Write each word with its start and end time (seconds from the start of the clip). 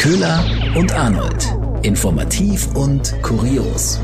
Köhler 0.00 0.42
und 0.76 0.94
Arnold. 0.94 1.54
Informativ 1.82 2.74
und 2.74 3.14
kurios. 3.22 4.00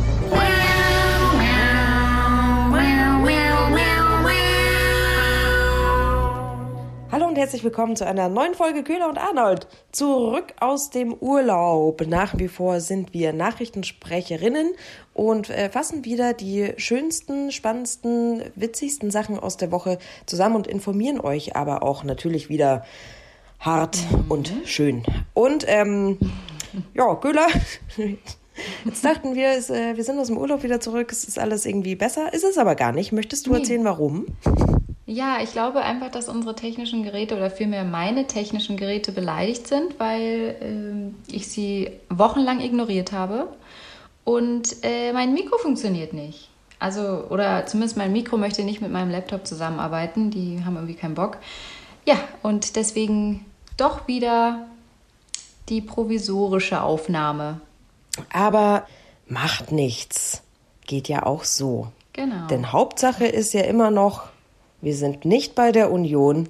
Hallo 7.11 7.29
und 7.29 7.39
herzlich 7.39 7.65
willkommen 7.65 7.97
zu 7.97 8.07
einer 8.07 8.29
neuen 8.29 8.53
Folge 8.53 8.85
Köhler 8.85 9.09
und 9.09 9.17
Arnold. 9.17 9.69
Zurück 9.91 10.53
aus 10.61 10.91
dem 10.91 11.15
Urlaub. 11.15 12.07
Nach 12.07 12.37
wie 12.37 12.49
vor 12.49 12.81
sind 12.81 13.15
wir 13.15 13.33
Nachrichtensprecherinnen 13.33 14.75
und 15.15 15.49
äh, 15.49 15.71
fassen 15.71 16.05
wieder 16.05 16.35
die 16.35 16.75
schönsten, 16.77 17.51
spannendsten, 17.53 18.43
witzigsten 18.55 19.11
Sachen 19.11 19.39
aus 19.39 19.57
der 19.57 19.73
Woche 19.73 19.99
zusammen 20.27 20.57
und 20.57 20.67
informieren 20.67 21.21
euch 21.21 21.57
aber 21.57 21.83
auch 21.83 22.05
natürlich 22.05 22.51
wieder 22.51 22.85
hart 23.61 23.99
mhm. 24.11 24.25
und 24.29 24.53
schön. 24.65 25.03
Und 25.35 25.65
ähm, 25.67 26.19
ja, 26.95 27.15
Köhler. 27.17 27.47
Jetzt 28.85 29.05
dachten 29.05 29.35
wir, 29.35 29.51
es, 29.51 29.69
äh, 29.69 29.97
wir 29.97 30.05
sind 30.05 30.19
aus 30.19 30.29
dem 30.29 30.39
Urlaub 30.39 30.63
wieder 30.63 30.81
zurück, 30.81 31.13
es 31.13 31.25
ist 31.25 31.39
alles 31.39 31.67
irgendwie 31.67 31.95
besser. 31.95 32.33
Ist 32.33 32.45
es 32.45 32.57
aber 32.57 32.75
gar 32.75 32.93
nicht. 32.93 33.13
Möchtest 33.13 33.47
du 33.47 33.53
nee. 33.53 33.59
erzählen, 33.59 33.85
warum? 33.85 34.27
Ja, 35.05 35.39
ich 35.43 35.53
glaube 35.53 35.83
einfach, 35.83 36.11
dass 36.11 36.29
unsere 36.29 36.55
technischen 36.55 37.03
Geräte 37.03 37.37
oder 37.37 37.51
vielmehr 37.51 37.85
meine 37.85 38.27
technischen 38.27 38.77
Geräte 38.77 39.13
beleidigt 39.13 39.69
sind, 39.69 39.99
weil 40.01 41.15
äh, 41.31 41.35
ich 41.35 41.49
sie 41.49 41.91
wochenlang 42.09 42.61
ignoriert 42.61 43.13
habe 43.13 43.49
und 44.25 44.77
äh, 44.83 45.13
mein 45.13 45.35
Mikro 45.35 45.59
funktioniert 45.59 46.13
nicht. 46.13 46.49
Also, 46.81 47.27
oder 47.31 47.65
zumindest 47.67 47.97
mein 47.97 48.13
Mikro 48.13 48.37
möchte 48.37 48.65
nicht 48.65 48.81
mit 48.83 48.91
meinem 48.91 49.11
Laptop 49.11 49.47
zusammenarbeiten, 49.47 50.31
die 50.31 50.63
haben 50.65 50.75
irgendwie 50.75 50.97
keinen 50.97 51.15
Bock. 51.15 51.39
Ja, 52.05 52.17
und 52.43 52.75
deswegen 52.75 53.45
doch 53.77 54.09
wieder 54.09 54.67
die 55.69 55.81
provisorische 55.81 56.83
Aufnahme. 56.83 57.61
Aber 58.33 58.87
macht 59.29 59.73
nichts. 59.73 60.43
Geht 60.87 61.09
ja 61.09 61.25
auch 61.25 61.45
so. 61.45 61.89
Genau. 62.13 62.47
Denn 62.47 62.73
Hauptsache 62.73 63.27
ist 63.27 63.53
ja 63.53 63.63
immer 63.63 63.91
noch, 63.91 64.29
wir 64.81 64.95
sind 64.95 65.25
nicht 65.25 65.55
bei 65.55 65.73
der 65.73 65.91
Union 65.91 66.49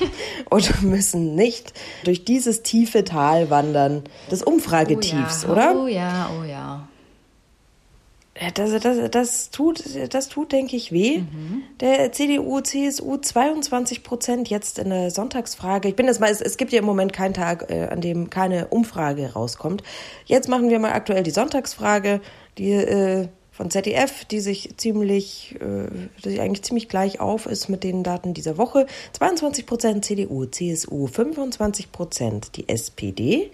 und 0.50 0.82
müssen 0.82 1.34
nicht 1.34 1.72
durch 2.04 2.24
dieses 2.24 2.62
tiefe 2.62 3.04
Tal 3.04 3.50
wandern 3.50 4.04
des 4.30 4.42
Umfragetiefs, 4.42 5.44
oh 5.44 5.48
ja. 5.48 5.52
oder? 5.52 5.82
Oh 5.82 5.86
ja, 5.86 6.30
oh 6.40 6.44
ja. 6.44 6.88
Das, 8.54 8.82
das, 8.82 9.10
das, 9.10 9.50
tut, 9.50 9.84
das 10.12 10.28
tut, 10.28 10.50
denke 10.50 10.74
ich, 10.74 10.90
weh. 10.90 11.18
Mhm. 11.18 11.62
Der 11.78 12.10
CDU, 12.10 12.60
CSU 12.60 13.16
22 13.16 14.02
Prozent 14.02 14.50
jetzt 14.50 14.80
in 14.80 14.90
der 14.90 15.12
Sonntagsfrage. 15.12 15.88
Ich 15.88 15.94
bin 15.94 16.06
jetzt 16.06 16.20
mal, 16.20 16.30
es, 16.30 16.40
es 16.40 16.56
gibt 16.56 16.72
ja 16.72 16.80
im 16.80 16.84
Moment 16.84 17.12
keinen 17.12 17.34
Tag, 17.34 17.70
äh, 17.70 17.86
an 17.86 18.00
dem 18.00 18.30
keine 18.30 18.66
Umfrage 18.68 19.34
rauskommt. 19.34 19.84
Jetzt 20.24 20.48
machen 20.48 20.68
wir 20.68 20.80
mal 20.80 20.92
aktuell 20.92 21.22
die 21.22 21.30
Sonntagsfrage, 21.30 22.20
die 22.58 22.72
äh, 22.72 23.28
von 23.52 23.70
ZDF, 23.70 24.24
die 24.24 24.40
sich 24.40 24.76
ziemlich, 24.78 25.54
äh, 25.60 25.86
die 26.24 26.40
eigentlich 26.40 26.64
ziemlich 26.64 26.88
gleich 26.88 27.20
auf 27.20 27.46
ist 27.46 27.68
mit 27.68 27.84
den 27.84 28.02
Daten 28.02 28.34
dieser 28.34 28.58
Woche. 28.58 28.86
22 29.12 29.64
Prozent 29.64 30.04
CDU, 30.04 30.46
CSU, 30.46 31.06
25 31.06 31.92
Prozent 31.92 32.56
die 32.56 32.68
SPD. 32.68 33.52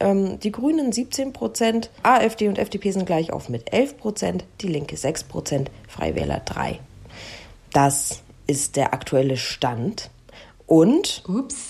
Ähm, 0.00 0.38
die 0.40 0.52
Grünen 0.52 0.92
17 0.92 1.32
Prozent, 1.32 1.90
AfD 2.02 2.48
und 2.48 2.58
FDP 2.58 2.92
sind 2.92 3.06
gleich 3.06 3.32
auf 3.32 3.48
mit 3.48 3.72
11 3.72 3.98
Prozent, 3.98 4.44
die 4.60 4.68
Linke 4.68 4.96
6 4.96 5.24
Prozent, 5.24 5.70
Freiwähler 5.88 6.40
3. 6.44 6.78
Das 7.72 8.22
ist 8.46 8.76
der 8.76 8.94
aktuelle 8.94 9.36
Stand. 9.36 10.10
Und 10.66 11.22
Ups. 11.26 11.68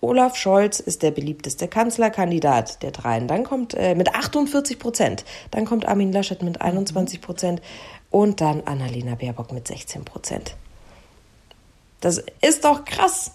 Olaf 0.00 0.36
Scholz 0.36 0.80
ist 0.80 1.02
der 1.02 1.12
beliebteste 1.12 1.66
Kanzlerkandidat 1.66 2.82
der 2.82 2.90
dreien. 2.90 3.26
Dann 3.26 3.42
kommt 3.42 3.72
äh, 3.72 3.94
mit 3.94 4.14
48 4.14 4.78
Prozent. 4.78 5.24
Dann 5.50 5.64
kommt 5.64 5.88
Armin 5.88 6.12
Laschet 6.12 6.42
mit 6.42 6.60
21 6.60 7.22
Prozent 7.22 7.62
und 8.10 8.42
dann 8.42 8.62
Annalena 8.64 9.14
Baerbock 9.14 9.52
mit 9.52 9.66
16 9.66 10.04
Prozent. 10.04 10.56
Das 12.02 12.22
ist 12.42 12.66
doch 12.66 12.84
krass. 12.84 13.32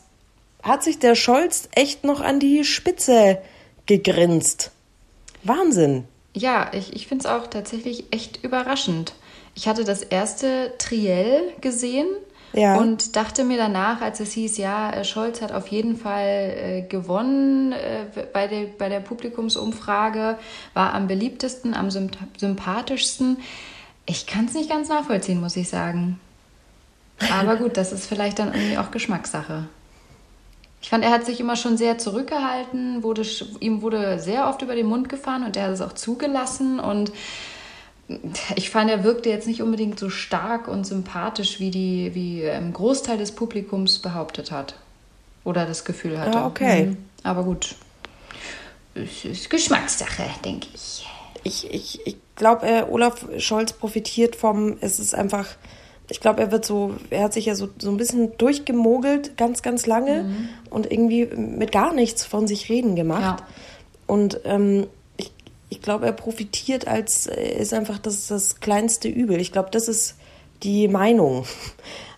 Hat 0.61 0.83
sich 0.83 0.99
der 0.99 1.15
Scholz 1.15 1.69
echt 1.73 2.03
noch 2.03 2.21
an 2.21 2.39
die 2.39 2.63
Spitze 2.63 3.39
gegrinst. 3.89 4.71
Wahnsinn. 5.43 6.05
Ja, 6.35 6.69
ich, 6.73 6.93
ich 6.93 7.07
finde 7.07 7.25
es 7.25 7.31
auch 7.31 7.47
tatsächlich 7.47 8.05
echt 8.11 8.43
überraschend. 8.43 9.13
Ich 9.55 9.67
hatte 9.67 9.83
das 9.83 10.03
erste 10.03 10.73
Triell 10.77 11.41
gesehen 11.59 12.07
ja. 12.53 12.77
und 12.77 13.15
dachte 13.15 13.43
mir 13.43 13.57
danach, 13.57 14.01
als 14.01 14.19
es 14.19 14.33
hieß, 14.33 14.57
ja, 14.57 14.91
äh, 14.91 15.03
Scholz 15.03 15.41
hat 15.41 15.51
auf 15.51 15.67
jeden 15.67 15.97
Fall 15.97 16.27
äh, 16.27 16.81
gewonnen 16.83 17.71
äh, 17.71 18.05
bei, 18.31 18.47
der, 18.47 18.65
bei 18.77 18.89
der 18.89 18.99
Publikumsumfrage, 18.99 20.37
war 20.75 20.93
am 20.93 21.07
beliebtesten, 21.07 21.73
am 21.73 21.89
sympathischsten. 21.89 23.37
Ich 24.05 24.27
kann 24.27 24.45
es 24.45 24.53
nicht 24.53 24.69
ganz 24.69 24.87
nachvollziehen, 24.89 25.41
muss 25.41 25.55
ich 25.55 25.67
sagen. 25.67 26.19
Aber 27.33 27.57
gut, 27.57 27.75
das 27.75 27.91
ist 27.91 28.05
vielleicht 28.05 28.39
dann 28.39 28.53
irgendwie 28.53 28.77
auch 28.77 28.91
Geschmackssache. 28.91 29.67
Ich 30.81 30.89
fand, 30.89 31.03
er 31.03 31.11
hat 31.11 31.25
sich 31.25 31.39
immer 31.39 31.55
schon 31.55 31.77
sehr 31.77 31.97
zurückgehalten, 31.97 33.03
wurde, 33.03 33.25
ihm 33.59 33.81
wurde 33.81 34.19
sehr 34.19 34.47
oft 34.47 34.61
über 34.61 34.75
den 34.75 34.85
Mund 34.85 35.09
gefahren 35.09 35.43
und 35.43 35.57
er 35.57 35.63
hat 35.65 35.71
es 35.71 35.81
auch 35.81 35.93
zugelassen. 35.93 36.79
Und 36.79 37.11
ich 38.55 38.69
fand, 38.69 38.89
er 38.89 39.03
wirkte 39.03 39.29
jetzt 39.29 39.45
nicht 39.45 39.61
unbedingt 39.61 39.99
so 39.99 40.09
stark 40.09 40.67
und 40.67 40.85
sympathisch, 40.85 41.59
wie 41.59 41.69
die 41.69 42.15
wie 42.15 42.49
ein 42.49 42.71
Großteil 42.71 43.17
des 43.17 43.33
Publikums 43.33 43.99
behauptet 43.99 44.51
hat. 44.51 44.75
Oder 45.43 45.65
das 45.65 45.83
Gefühl 45.83 46.19
hatte. 46.19 46.37
Ah, 46.39 46.47
okay. 46.47 46.85
Mhm. 46.85 46.97
Aber 47.23 47.43
gut. 47.43 47.75
Es 48.95 49.25
ist 49.25 49.49
Geschmackssache, 49.49 50.23
denke 50.43 50.67
ich. 50.73 51.07
Ich, 51.43 51.71
ich, 51.73 52.05
ich 52.05 52.17
glaube, 52.35 52.65
äh, 52.67 52.83
Olaf 52.83 53.25
Scholz 53.37 53.73
profitiert 53.73 54.35
vom, 54.35 54.77
es 54.81 54.99
ist 54.99 55.15
einfach 55.15 55.47
ich 56.09 56.19
glaube, 56.19 56.41
er 56.41 56.51
wird 56.51 56.65
so, 56.65 56.95
er 57.09 57.23
hat 57.23 57.33
sich 57.33 57.45
ja 57.45 57.55
so, 57.55 57.69
so 57.77 57.89
ein 57.89 57.97
bisschen 57.97 58.37
durchgemogelt, 58.37 59.37
ganz, 59.37 59.61
ganz 59.61 59.85
lange 59.85 60.23
mhm. 60.23 60.49
und 60.69 60.91
irgendwie 60.91 61.25
mit 61.25 61.71
gar 61.71 61.93
nichts 61.93 62.25
von 62.25 62.47
sich 62.47 62.69
reden 62.69 62.95
gemacht. 62.95 63.39
Ja. 63.39 63.47
Und 64.07 64.41
ähm, 64.45 64.87
ich, 65.17 65.31
ich 65.69 65.81
glaube, 65.81 66.07
er 66.07 66.13
profitiert 66.13 66.87
als, 66.87 67.27
ist 67.27 67.73
einfach 67.73 67.99
das, 67.99 68.27
das 68.27 68.59
kleinste 68.59 69.07
Übel. 69.07 69.39
Ich 69.39 69.51
glaube, 69.51 69.69
das 69.71 69.87
ist 69.87 70.15
die 70.63 70.87
Meinung. 70.87 71.45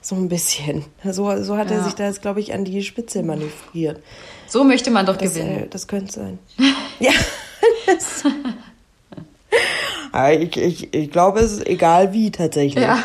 So 0.04 0.16
ein 0.16 0.30
bisschen. 0.30 0.84
So, 1.04 1.44
so 1.44 1.58
hat 1.58 1.70
ja. 1.70 1.78
er 1.78 1.84
sich 1.84 1.94
da 1.94 2.08
jetzt, 2.08 2.24
glaube 2.24 2.40
ich, 2.40 2.56
an 2.56 2.66
die 2.66 2.82
Spitze 2.82 3.22
manövriert. 3.22 4.02
So 4.48 4.64
möchte 4.64 4.90
man 4.90 5.06
doch 5.06 5.16
das, 5.16 5.36
gewinnen. 5.36 5.66
Äh, 5.66 5.68
das 5.68 5.88
könnte 5.88 6.12
sein. 6.12 6.40
ja. 7.00 7.12
Ich, 10.32 10.58
ich, 10.58 10.94
ich 10.94 11.12
glaube, 11.12 11.40
es 11.42 11.52
ist 11.52 11.68
egal 11.68 12.14
wie 12.14 12.32
tatsächlich. 12.32 12.84
Ja. 12.84 13.04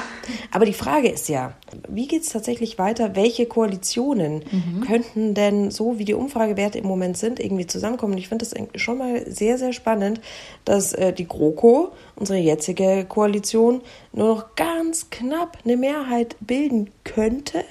Aber 0.50 0.64
die 0.64 0.72
Frage 0.72 1.08
ist 1.08 1.28
ja, 1.28 1.54
wie 1.88 2.06
geht 2.06 2.22
es 2.22 2.28
tatsächlich 2.30 2.78
weiter? 2.78 3.16
Welche 3.16 3.46
Koalitionen 3.46 4.44
mhm. 4.50 4.80
könnten 4.82 5.34
denn 5.34 5.70
so, 5.70 5.98
wie 5.98 6.04
die 6.04 6.14
Umfragewerte 6.14 6.78
im 6.78 6.86
Moment 6.86 7.16
sind, 7.16 7.40
irgendwie 7.40 7.66
zusammenkommen? 7.66 8.18
Ich 8.18 8.28
finde 8.28 8.44
das 8.44 8.54
schon 8.80 8.98
mal 8.98 9.30
sehr, 9.30 9.58
sehr 9.58 9.72
spannend, 9.72 10.20
dass 10.64 10.92
äh, 10.92 11.12
die 11.12 11.26
GroKo, 11.26 11.92
unsere 12.16 12.38
jetzige 12.38 13.04
Koalition, 13.08 13.80
nur 14.12 14.28
noch 14.28 14.54
ganz 14.56 15.10
knapp 15.10 15.58
eine 15.64 15.76
Mehrheit 15.76 16.36
bilden 16.40 16.90
könnte. 17.04 17.64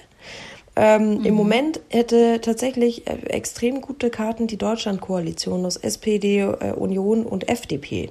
Ähm, 0.76 1.20
mhm. 1.20 1.26
Im 1.26 1.36
Moment 1.36 1.80
hätte 1.90 2.42
tatsächlich 2.42 3.08
äh, 3.08 3.16
extrem 3.28 3.82
gute 3.82 4.10
Karten 4.10 4.48
die 4.48 4.58
Deutschlandkoalition 4.58 5.66
aus 5.66 5.78
SPD, 5.78 6.42
äh, 6.42 6.74
Union 6.74 7.26
und 7.26 7.48
FDP. 7.48 8.10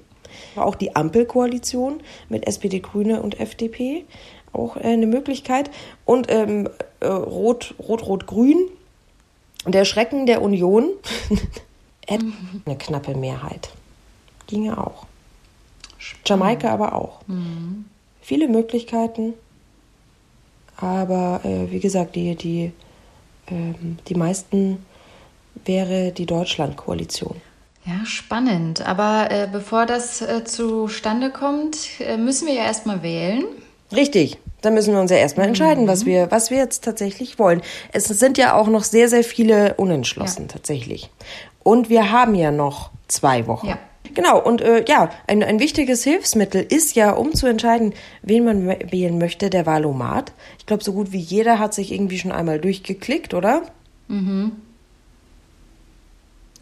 Auch 0.56 0.74
die 0.74 0.96
Ampelkoalition 0.96 2.00
mit 2.28 2.46
SPD, 2.46 2.80
Grüne 2.80 3.22
und 3.22 3.40
FDP, 3.40 4.04
auch 4.52 4.76
äh, 4.76 4.80
eine 4.80 5.06
Möglichkeit. 5.06 5.70
Und 6.04 6.30
ähm, 6.30 6.68
äh, 7.00 7.06
Rot, 7.06 7.74
Rot, 7.78 8.06
Rot, 8.06 8.26
Grün, 8.26 8.68
der 9.66 9.84
Schrecken 9.84 10.26
der 10.26 10.42
Union, 10.42 10.90
hätte 12.06 12.26
eine 12.64 12.76
knappe 12.76 13.14
Mehrheit. 13.14 13.70
Ginge 14.46 14.78
auch. 14.78 15.06
Jamaika 16.26 16.70
aber 16.70 16.94
auch. 16.94 17.20
Mhm. 17.26 17.86
Viele 18.20 18.48
Möglichkeiten, 18.48 19.34
aber 20.76 21.40
äh, 21.44 21.70
wie 21.70 21.80
gesagt, 21.80 22.16
die, 22.16 22.34
die, 22.36 22.72
ähm, 23.48 23.98
die 24.08 24.14
meisten 24.14 24.84
wäre 25.64 26.12
die 26.12 26.26
Deutschlandkoalition. 26.26 27.40
Ja, 27.86 28.06
spannend. 28.06 28.86
Aber 28.86 29.30
äh, 29.30 29.48
bevor 29.50 29.84
das 29.86 30.22
äh, 30.22 30.44
zustande 30.44 31.30
kommt, 31.30 31.76
äh, 32.00 32.16
müssen 32.16 32.46
wir 32.46 32.54
ja 32.54 32.64
erstmal 32.64 33.02
wählen. 33.02 33.44
Richtig. 33.94 34.38
Da 34.62 34.70
müssen 34.70 34.94
wir 34.94 35.00
uns 35.00 35.10
ja 35.10 35.18
erstmal 35.18 35.46
entscheiden, 35.46 35.84
mhm. 35.84 35.88
was, 35.88 36.06
wir, 36.06 36.30
was 36.30 36.50
wir 36.50 36.56
jetzt 36.56 36.84
tatsächlich 36.84 37.38
wollen. 37.38 37.60
Es 37.92 38.06
sind 38.06 38.38
ja 38.38 38.54
auch 38.54 38.68
noch 38.68 38.82
sehr, 38.82 39.10
sehr 39.10 39.22
viele 39.22 39.74
unentschlossen 39.74 40.46
ja. 40.46 40.52
tatsächlich. 40.54 41.10
Und 41.62 41.90
wir 41.90 42.10
haben 42.10 42.34
ja 42.34 42.50
noch 42.50 42.90
zwei 43.08 43.46
Wochen. 43.46 43.68
Ja. 43.68 43.78
Genau, 44.14 44.40
und 44.40 44.60
äh, 44.60 44.84
ja, 44.86 45.10
ein, 45.26 45.42
ein 45.42 45.60
wichtiges 45.60 46.04
Hilfsmittel 46.04 46.62
ist 46.62 46.94
ja, 46.94 47.10
um 47.12 47.34
zu 47.34 47.46
entscheiden, 47.46 47.94
wen 48.22 48.44
man 48.44 48.66
wählen 48.68 49.18
möchte, 49.18 49.50
der 49.50 49.66
Wahlomat. 49.66 50.32
Ich 50.58 50.66
glaube, 50.66 50.84
so 50.84 50.92
gut 50.92 51.12
wie 51.12 51.18
jeder 51.18 51.58
hat 51.58 51.74
sich 51.74 51.92
irgendwie 51.92 52.18
schon 52.18 52.32
einmal 52.32 52.60
durchgeklickt, 52.60 53.34
oder? 53.34 53.62
Mhm. 54.08 54.52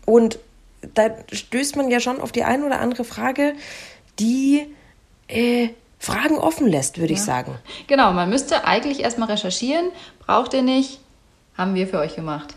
Und 0.06 0.38
da 0.94 1.10
stößt 1.32 1.76
man 1.76 1.90
ja 1.90 2.00
schon 2.00 2.20
auf 2.20 2.32
die 2.32 2.44
eine 2.44 2.64
oder 2.64 2.80
andere 2.80 3.04
Frage, 3.04 3.54
die 4.18 4.66
äh, 5.28 5.68
Fragen 5.98 6.38
offen 6.38 6.66
lässt, 6.66 6.98
würde 6.98 7.12
ja. 7.12 7.18
ich 7.18 7.24
sagen. 7.24 7.54
Genau, 7.86 8.12
man 8.12 8.28
müsste 8.28 8.64
eigentlich 8.66 9.00
erstmal 9.00 9.30
recherchieren. 9.30 9.90
Braucht 10.26 10.54
ihr 10.54 10.62
nicht? 10.62 11.00
Haben 11.56 11.74
wir 11.74 11.86
für 11.86 11.98
euch 11.98 12.16
gemacht. 12.16 12.54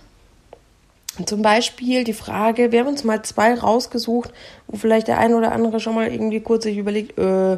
Zum 1.25 1.41
Beispiel 1.41 2.03
die 2.03 2.13
Frage, 2.13 2.71
wir 2.71 2.81
haben 2.81 2.87
uns 2.87 3.03
mal 3.03 3.21
zwei 3.21 3.53
rausgesucht, 3.53 4.33
wo 4.67 4.77
vielleicht 4.77 5.07
der 5.07 5.17
eine 5.17 5.37
oder 5.37 5.53
andere 5.53 5.79
schon 5.79 5.95
mal 5.95 6.11
irgendwie 6.11 6.41
kurz 6.41 6.63
sich 6.63 6.77
überlegt, 6.77 7.17
äh, 7.17 7.57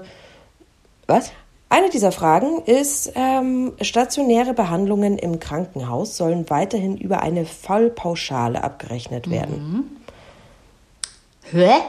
was? 1.07 1.31
Eine 1.69 1.89
dieser 1.89 2.11
Fragen 2.11 2.61
ist, 2.65 3.11
ähm, 3.15 3.73
stationäre 3.81 4.53
Behandlungen 4.53 5.17
im 5.17 5.39
Krankenhaus 5.39 6.15
sollen 6.15 6.49
weiterhin 6.49 6.97
über 6.97 7.21
eine 7.21 7.45
Fallpauschale 7.45 8.63
abgerechnet 8.63 9.29
werden. 9.29 9.71
Mhm. 9.71 9.83
Hä? 11.53 11.81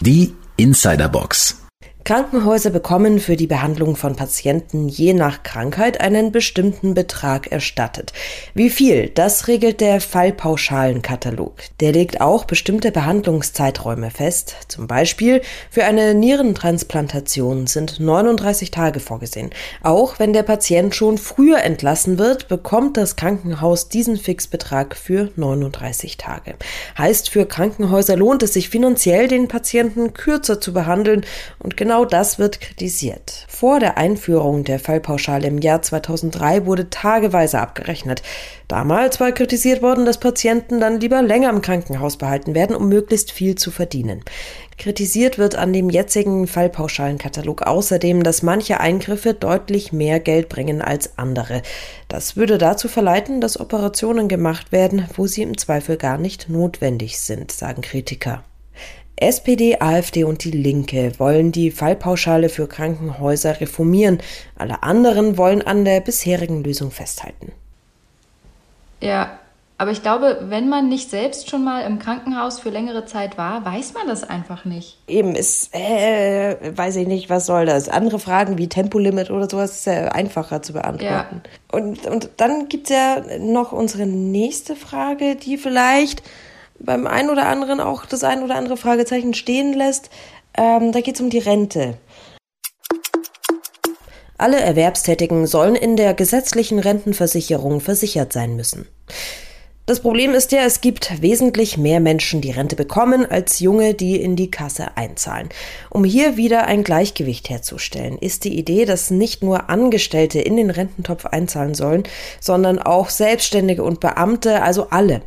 Die 0.00 0.34
Insiderbox. 0.56 1.61
Krankenhäuser 2.04 2.70
bekommen 2.70 3.20
für 3.20 3.36
die 3.36 3.46
Behandlung 3.46 3.94
von 3.94 4.16
Patienten 4.16 4.88
je 4.88 5.14
nach 5.14 5.44
Krankheit 5.44 6.00
einen 6.00 6.32
bestimmten 6.32 6.94
Betrag 6.94 7.52
erstattet. 7.52 8.12
Wie 8.54 8.70
viel, 8.70 9.08
das 9.08 9.46
regelt 9.46 9.80
der 9.80 10.00
Fallpauschalenkatalog. 10.00 11.54
Der 11.78 11.92
legt 11.92 12.20
auch 12.20 12.44
bestimmte 12.44 12.90
Behandlungszeiträume 12.90 14.10
fest. 14.10 14.56
Zum 14.66 14.88
Beispiel 14.88 15.42
für 15.70 15.84
eine 15.84 16.14
Nierentransplantation 16.14 17.68
sind 17.68 18.00
39 18.00 18.72
Tage 18.72 18.98
vorgesehen. 18.98 19.50
Auch 19.84 20.18
wenn 20.18 20.32
der 20.32 20.42
Patient 20.42 20.96
schon 20.96 21.18
früher 21.18 21.62
entlassen 21.62 22.18
wird, 22.18 22.48
bekommt 22.48 22.96
das 22.96 23.14
Krankenhaus 23.14 23.88
diesen 23.88 24.16
Fixbetrag 24.16 24.96
für 24.96 25.30
39 25.36 26.16
Tage. 26.16 26.54
Heißt, 26.98 27.30
für 27.30 27.46
Krankenhäuser 27.46 28.16
lohnt 28.16 28.42
es 28.42 28.54
sich 28.54 28.68
finanziell, 28.70 29.28
den 29.28 29.46
Patienten 29.46 30.14
kürzer 30.14 30.60
zu 30.60 30.72
behandeln 30.72 31.24
und 31.60 31.76
genau 31.76 31.91
Genau 31.92 32.06
das 32.06 32.38
wird 32.38 32.62
kritisiert. 32.62 33.44
Vor 33.50 33.78
der 33.78 33.98
Einführung 33.98 34.64
der 34.64 34.78
Fallpauschale 34.78 35.46
im 35.46 35.58
Jahr 35.58 35.82
2003 35.82 36.64
wurde 36.64 36.88
tageweise 36.88 37.60
abgerechnet. 37.60 38.22
Damals 38.66 39.20
war 39.20 39.30
kritisiert 39.32 39.82
worden, 39.82 40.06
dass 40.06 40.18
Patienten 40.18 40.80
dann 40.80 41.00
lieber 41.00 41.20
länger 41.20 41.50
im 41.50 41.60
Krankenhaus 41.60 42.16
behalten 42.16 42.54
werden, 42.54 42.74
um 42.74 42.88
möglichst 42.88 43.30
viel 43.30 43.56
zu 43.56 43.70
verdienen. 43.70 44.22
Kritisiert 44.78 45.36
wird 45.36 45.54
an 45.54 45.74
dem 45.74 45.90
jetzigen 45.90 46.46
Fallpauschalenkatalog 46.46 47.60
außerdem, 47.60 48.22
dass 48.22 48.42
manche 48.42 48.80
Eingriffe 48.80 49.34
deutlich 49.34 49.92
mehr 49.92 50.18
Geld 50.18 50.48
bringen 50.48 50.80
als 50.80 51.18
andere. 51.18 51.60
Das 52.08 52.36
würde 52.36 52.56
dazu 52.56 52.88
verleiten, 52.88 53.42
dass 53.42 53.60
Operationen 53.60 54.28
gemacht 54.28 54.72
werden, 54.72 55.10
wo 55.14 55.26
sie 55.26 55.42
im 55.42 55.58
Zweifel 55.58 55.98
gar 55.98 56.16
nicht 56.16 56.48
notwendig 56.48 57.18
sind, 57.18 57.52
sagen 57.52 57.82
Kritiker. 57.82 58.44
SPD, 59.16 59.78
AfD 59.80 60.24
und 60.24 60.44
die 60.44 60.50
Linke 60.50 61.12
wollen 61.18 61.52
die 61.52 61.70
Fallpauschale 61.70 62.48
für 62.48 62.66
Krankenhäuser 62.66 63.60
reformieren. 63.60 64.18
Alle 64.56 64.82
anderen 64.82 65.36
wollen 65.36 65.62
an 65.62 65.84
der 65.84 66.00
bisherigen 66.00 66.64
Lösung 66.64 66.90
festhalten. 66.90 67.52
Ja, 69.00 69.38
aber 69.82 69.90
ich 69.90 70.02
glaube, 70.02 70.38
wenn 70.42 70.68
man 70.68 70.88
nicht 70.88 71.10
selbst 71.10 71.50
schon 71.50 71.64
mal 71.64 71.80
im 71.80 71.98
Krankenhaus 71.98 72.60
für 72.60 72.70
längere 72.70 73.04
Zeit 73.04 73.36
war, 73.36 73.64
weiß 73.64 73.94
man 73.94 74.06
das 74.06 74.22
einfach 74.22 74.64
nicht. 74.64 74.96
Eben, 75.08 75.34
ist, 75.34 75.74
äh, 75.74 76.56
weiß 76.76 76.94
ich 76.94 77.08
nicht, 77.08 77.28
was 77.30 77.46
soll 77.46 77.66
das? 77.66 77.88
Andere 77.88 78.20
Fragen 78.20 78.58
wie 78.58 78.68
Tempolimit 78.68 79.30
oder 79.30 79.50
sowas 79.50 79.78
ist 79.78 79.86
ja 79.86 80.12
einfacher 80.12 80.62
zu 80.62 80.74
beantworten. 80.74 81.42
Ja. 81.44 81.76
Und, 81.76 82.06
und 82.06 82.30
dann 82.36 82.68
gibt 82.68 82.90
es 82.90 82.96
ja 82.96 83.22
noch 83.40 83.72
unsere 83.72 84.06
nächste 84.06 84.76
Frage, 84.76 85.34
die 85.34 85.58
vielleicht 85.58 86.22
beim 86.84 87.06
einen 87.06 87.30
oder 87.30 87.46
anderen 87.46 87.80
auch 87.80 88.06
das 88.06 88.24
ein 88.24 88.42
oder 88.42 88.56
andere 88.56 88.76
Fragezeichen 88.76 89.34
stehen 89.34 89.72
lässt. 89.72 90.10
Ähm, 90.56 90.92
da 90.92 91.00
geht 91.00 91.16
es 91.16 91.20
um 91.20 91.30
die 91.30 91.38
Rente. 91.38 91.94
Alle 94.38 94.60
Erwerbstätigen 94.60 95.46
sollen 95.46 95.76
in 95.76 95.96
der 95.96 96.14
gesetzlichen 96.14 96.78
Rentenversicherung 96.80 97.80
versichert 97.80 98.32
sein 98.32 98.56
müssen. 98.56 98.88
Das 99.84 99.98
Problem 99.98 100.32
ist 100.32 100.52
ja, 100.52 100.62
es 100.62 100.80
gibt 100.80 101.20
wesentlich 101.22 101.76
mehr 101.76 101.98
Menschen, 101.98 102.40
die 102.40 102.52
Rente 102.52 102.76
bekommen, 102.76 103.26
als 103.26 103.58
junge, 103.58 103.94
die 103.94 104.20
in 104.20 104.36
die 104.36 104.50
Kasse 104.50 104.96
einzahlen. 104.96 105.48
Um 105.90 106.04
hier 106.04 106.36
wieder 106.36 106.66
ein 106.66 106.84
Gleichgewicht 106.84 107.50
herzustellen, 107.50 108.16
ist 108.16 108.44
die 108.44 108.56
Idee, 108.56 108.84
dass 108.84 109.10
nicht 109.10 109.42
nur 109.42 109.70
Angestellte 109.70 110.40
in 110.40 110.56
den 110.56 110.70
Rententopf 110.70 111.26
einzahlen 111.26 111.74
sollen, 111.74 112.04
sondern 112.40 112.78
auch 112.78 113.10
Selbstständige 113.10 113.82
und 113.82 113.98
Beamte, 113.98 114.62
also 114.62 114.88
alle. 114.90 115.22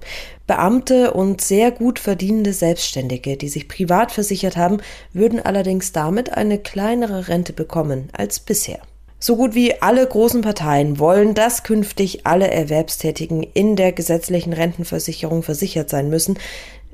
Beamte 0.48 1.14
und 1.14 1.42
sehr 1.42 1.72
gut 1.72 1.98
verdienende 1.98 2.54
Selbstständige, 2.54 3.36
die 3.36 3.50
sich 3.50 3.68
privat 3.68 4.12
versichert 4.12 4.58
haben, 4.58 4.78
würden 5.12 5.44
allerdings 5.44 5.92
damit 5.92 6.34
eine 6.34 6.60
kleinere 6.60 7.28
Rente 7.28 7.54
bekommen 7.54 8.10
als 8.14 8.40
bisher. 8.40 8.80
So 9.20 9.38
gut 9.38 9.56
wie 9.56 9.82
alle 9.82 10.06
großen 10.06 10.42
Parteien 10.42 11.00
wollen, 11.00 11.34
dass 11.34 11.64
künftig 11.64 12.28
alle 12.28 12.52
Erwerbstätigen 12.52 13.42
in 13.42 13.76
der 13.76 13.92
gesetzlichen 13.92 14.54
Rentenversicherung 14.54 15.42
versichert 15.42 15.90
sein 15.90 16.10
müssen. 16.10 16.38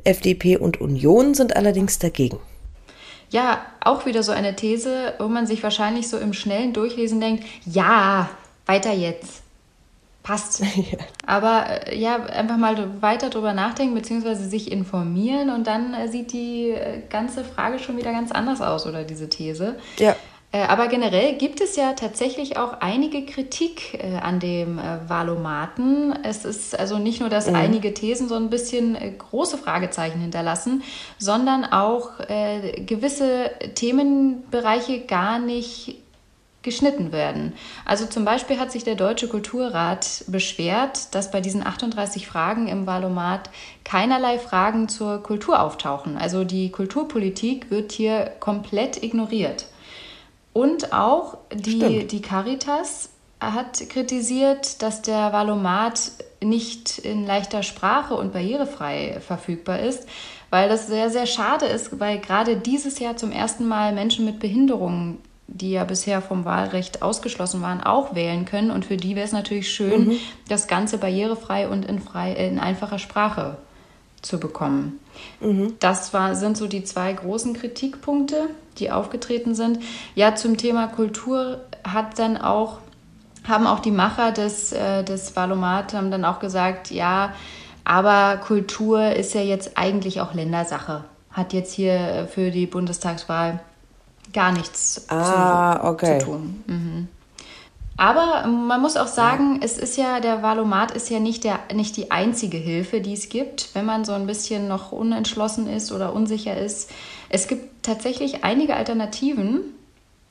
FDP 0.06 0.56
und 0.56 0.80
Union 0.80 1.34
sind 1.34 1.56
allerdings 1.56 2.00
dagegen. 2.00 2.40
Ja, 3.32 3.66
auch 3.82 4.06
wieder 4.06 4.24
so 4.24 4.32
eine 4.32 4.56
These, 4.56 5.14
wo 5.20 5.28
man 5.28 5.46
sich 5.46 5.62
wahrscheinlich 5.64 6.08
so 6.08 6.18
im 6.18 6.34
schnellen 6.34 6.74
Durchlesen 6.74 7.20
denkt, 7.20 7.44
ja, 7.66 8.30
weiter 8.66 8.94
jetzt 8.94 9.41
passt. 10.24 10.64
Ja. 10.92 10.98
Aber 11.28 11.88
äh, 11.88 11.98
ja, 11.98 12.24
einfach 12.24 12.58
mal 12.58 13.02
weiter 13.02 13.30
drüber 13.30 13.54
nachdenken, 13.54 13.94
beziehungsweise 13.94 14.48
sich 14.48 14.72
informieren 14.72 15.50
und 15.50 15.68
dann 15.68 15.94
äh, 15.94 16.08
sieht 16.08 16.34
die 16.34 16.70
äh, 16.70 17.02
ganze 17.10 17.44
Frage 17.44 17.78
schon 17.78 17.98
wieder 17.98 18.12
ganz 18.12 18.32
anders 18.32 18.62
aus 18.62 18.88
oder 18.88 19.04
diese 19.04 19.30
These. 19.30 19.76
Ja. 19.98 20.16
Aber 20.54 20.88
generell 20.90 21.38
gibt 21.38 21.62
es 21.62 21.78
ja 21.78 21.94
tatsächlich 21.94 22.58
auch 22.58 22.82
einige 22.82 23.26
Kritik 23.26 23.98
an 24.22 24.42
dem 24.42 24.82
Valomaten. 25.08 26.14
Es 26.26 26.44
ist 26.44 26.78
also 26.78 27.00
nicht 27.00 27.22
nur, 27.22 27.30
dass 27.30 27.48
mhm. 27.48 27.56
einige 27.56 27.94
Thesen 27.94 28.28
so 28.28 28.36
ein 28.36 28.50
bisschen 28.50 28.98
große 29.18 29.58
Fragezeichen 29.58 30.20
hinterlassen, 30.20 30.84
sondern 31.18 31.64
auch 31.64 32.18
gewisse 32.86 33.50
Themenbereiche 33.76 35.06
gar 35.06 35.40
nicht 35.40 36.02
geschnitten 36.64 37.12
werden. 37.12 37.54
Also 37.86 38.06
zum 38.06 38.24
Beispiel 38.24 38.60
hat 38.60 38.72
sich 38.72 38.84
der 38.84 38.96
Deutsche 38.96 39.28
Kulturrat 39.28 40.24
beschwert, 40.28 41.14
dass 41.16 41.32
bei 41.32 41.42
diesen 41.42 41.66
38 41.66 42.28
Fragen 42.28 42.68
im 42.68 42.86
Valomat 42.86 43.50
keinerlei 43.84 44.38
Fragen 44.38 44.88
zur 44.88 45.24
Kultur 45.24 45.62
auftauchen. 45.62 46.18
Also 46.18 46.44
die 46.44 46.70
Kulturpolitik 46.70 47.72
wird 47.72 47.92
hier 47.92 48.32
komplett 48.40 49.02
ignoriert. 49.02 49.66
Und 50.54 50.94
auch 50.94 51.38
die, 51.54 52.06
die 52.06 52.22
Caritas 52.22 53.10
hat 53.40 53.90
kritisiert, 53.90 54.82
dass 54.84 55.02
der 55.02 55.34
Valomat 55.34 56.12
nicht 56.44 57.00
in 57.00 57.26
leichter 57.26 57.64
Sprache 57.64 58.14
und 58.14 58.34
barrierefrei 58.34 59.20
verfügbar 59.26 59.80
ist, 59.80 60.08
weil 60.52 60.70
das 60.70 60.88
sehr, 60.88 61.10
sehr 61.10 61.26
schade 61.26 61.66
ist, 61.66 62.00
weil 62.00 62.20
gerade 62.20 62.58
dieses 62.58 63.00
Jahr 63.00 63.18
zum 63.18 63.32
ersten 63.32 63.68
Mal 63.68 63.94
Menschen 63.94 64.26
mit 64.26 64.40
Behinderungen 64.40 65.20
die 65.54 65.72
ja 65.72 65.84
bisher 65.84 66.22
vom 66.22 66.46
Wahlrecht 66.46 67.02
ausgeschlossen 67.02 67.62
waren, 67.62 67.82
auch 67.82 68.16
wählen 68.16 68.46
können. 68.46 68.72
Und 68.72 68.86
für 68.86 68.98
die 68.98 69.16
wäre 69.16 69.26
es 69.26 69.34
natürlich 69.34 69.72
schön, 69.72 70.08
mhm. 70.08 70.16
das 70.48 70.68
Ganze 70.68 70.98
barrierefrei 70.98 71.68
und 71.68 71.86
in, 71.86 72.00
frei, 72.00 72.34
in 72.34 72.58
einfacher 72.58 73.00
Sprache 73.00 73.58
zu 74.22 74.40
bekommen. 74.40 75.00
Mhm. 75.42 75.74
Das 75.80 76.14
war, 76.14 76.36
sind 76.36 76.58
so 76.58 76.68
die 76.68 76.84
zwei 76.84 77.12
großen 77.12 77.54
Kritikpunkte, 77.54 78.50
die 78.78 78.92
aufgetreten 78.92 79.56
sind. 79.56 79.80
Ja, 80.16 80.36
zum 80.36 80.58
Thema 80.58 80.88
Kultur 80.88 81.62
hat 81.84 82.18
dann 82.18 82.38
auch, 82.38 82.78
haben 83.48 83.68
auch 83.68 83.80
die 83.80 83.92
Macher 83.92 84.32
des, 84.32 84.72
äh, 84.72 85.04
des 85.04 85.36
Valomat 85.36 85.94
haben 85.94 86.12
dann 86.12 86.24
auch 86.24 86.40
gesagt, 86.40 86.92
ja, 86.92 87.34
aber 87.84 88.38
Kultur 88.38 89.12
ist 89.12 89.34
ja 89.34 89.42
jetzt 89.42 89.72
eigentlich 89.76 90.22
auch 90.22 90.34
Ländersache. 90.34 91.04
Hat 91.32 91.52
jetzt 91.52 91.74
hier 91.74 92.28
für 92.32 92.52
die 92.52 92.68
Bundestagswahl 92.68 93.60
gar 94.34 94.52
nichts 94.52 95.06
ah, 95.10 95.80
zu, 95.80 95.88
okay. 95.88 96.20
zu, 96.20 96.26
tun. 96.26 96.64
Mhm. 96.68 97.08
Aber 97.98 98.48
man 98.48 98.82
muss 98.82 98.98
auch 98.98 99.08
sagen, 99.08 99.60
es 99.62 99.78
ist 99.78 99.96
ja, 99.96 100.20
der 100.20 100.42
Valomat 100.42 100.92
ist 100.92 101.10
ja 101.10 101.20
nicht, 101.20 101.44
der, 101.44 101.60
nicht 101.74 101.98
die 101.98 102.10
einzige 102.10 102.58
Hilfe, 102.58 103.00
die 103.00 103.14
es 103.14 103.30
gibt, 103.30 103.70
wenn 103.76 103.86
man 103.86 104.06
so 104.06 104.14
ein 104.14 104.26
bisschen 104.26 104.68
noch 104.68 104.92
unentschlossen 104.92 105.68
ist 105.68 105.92
oder 105.92 106.14
unsicher 106.14 106.58
ist. 106.58 106.90
Es 107.30 107.48
gibt 107.48 107.84
tatsächlich 107.84 108.44
einige 108.44 108.76
Alternativen, 108.76 109.62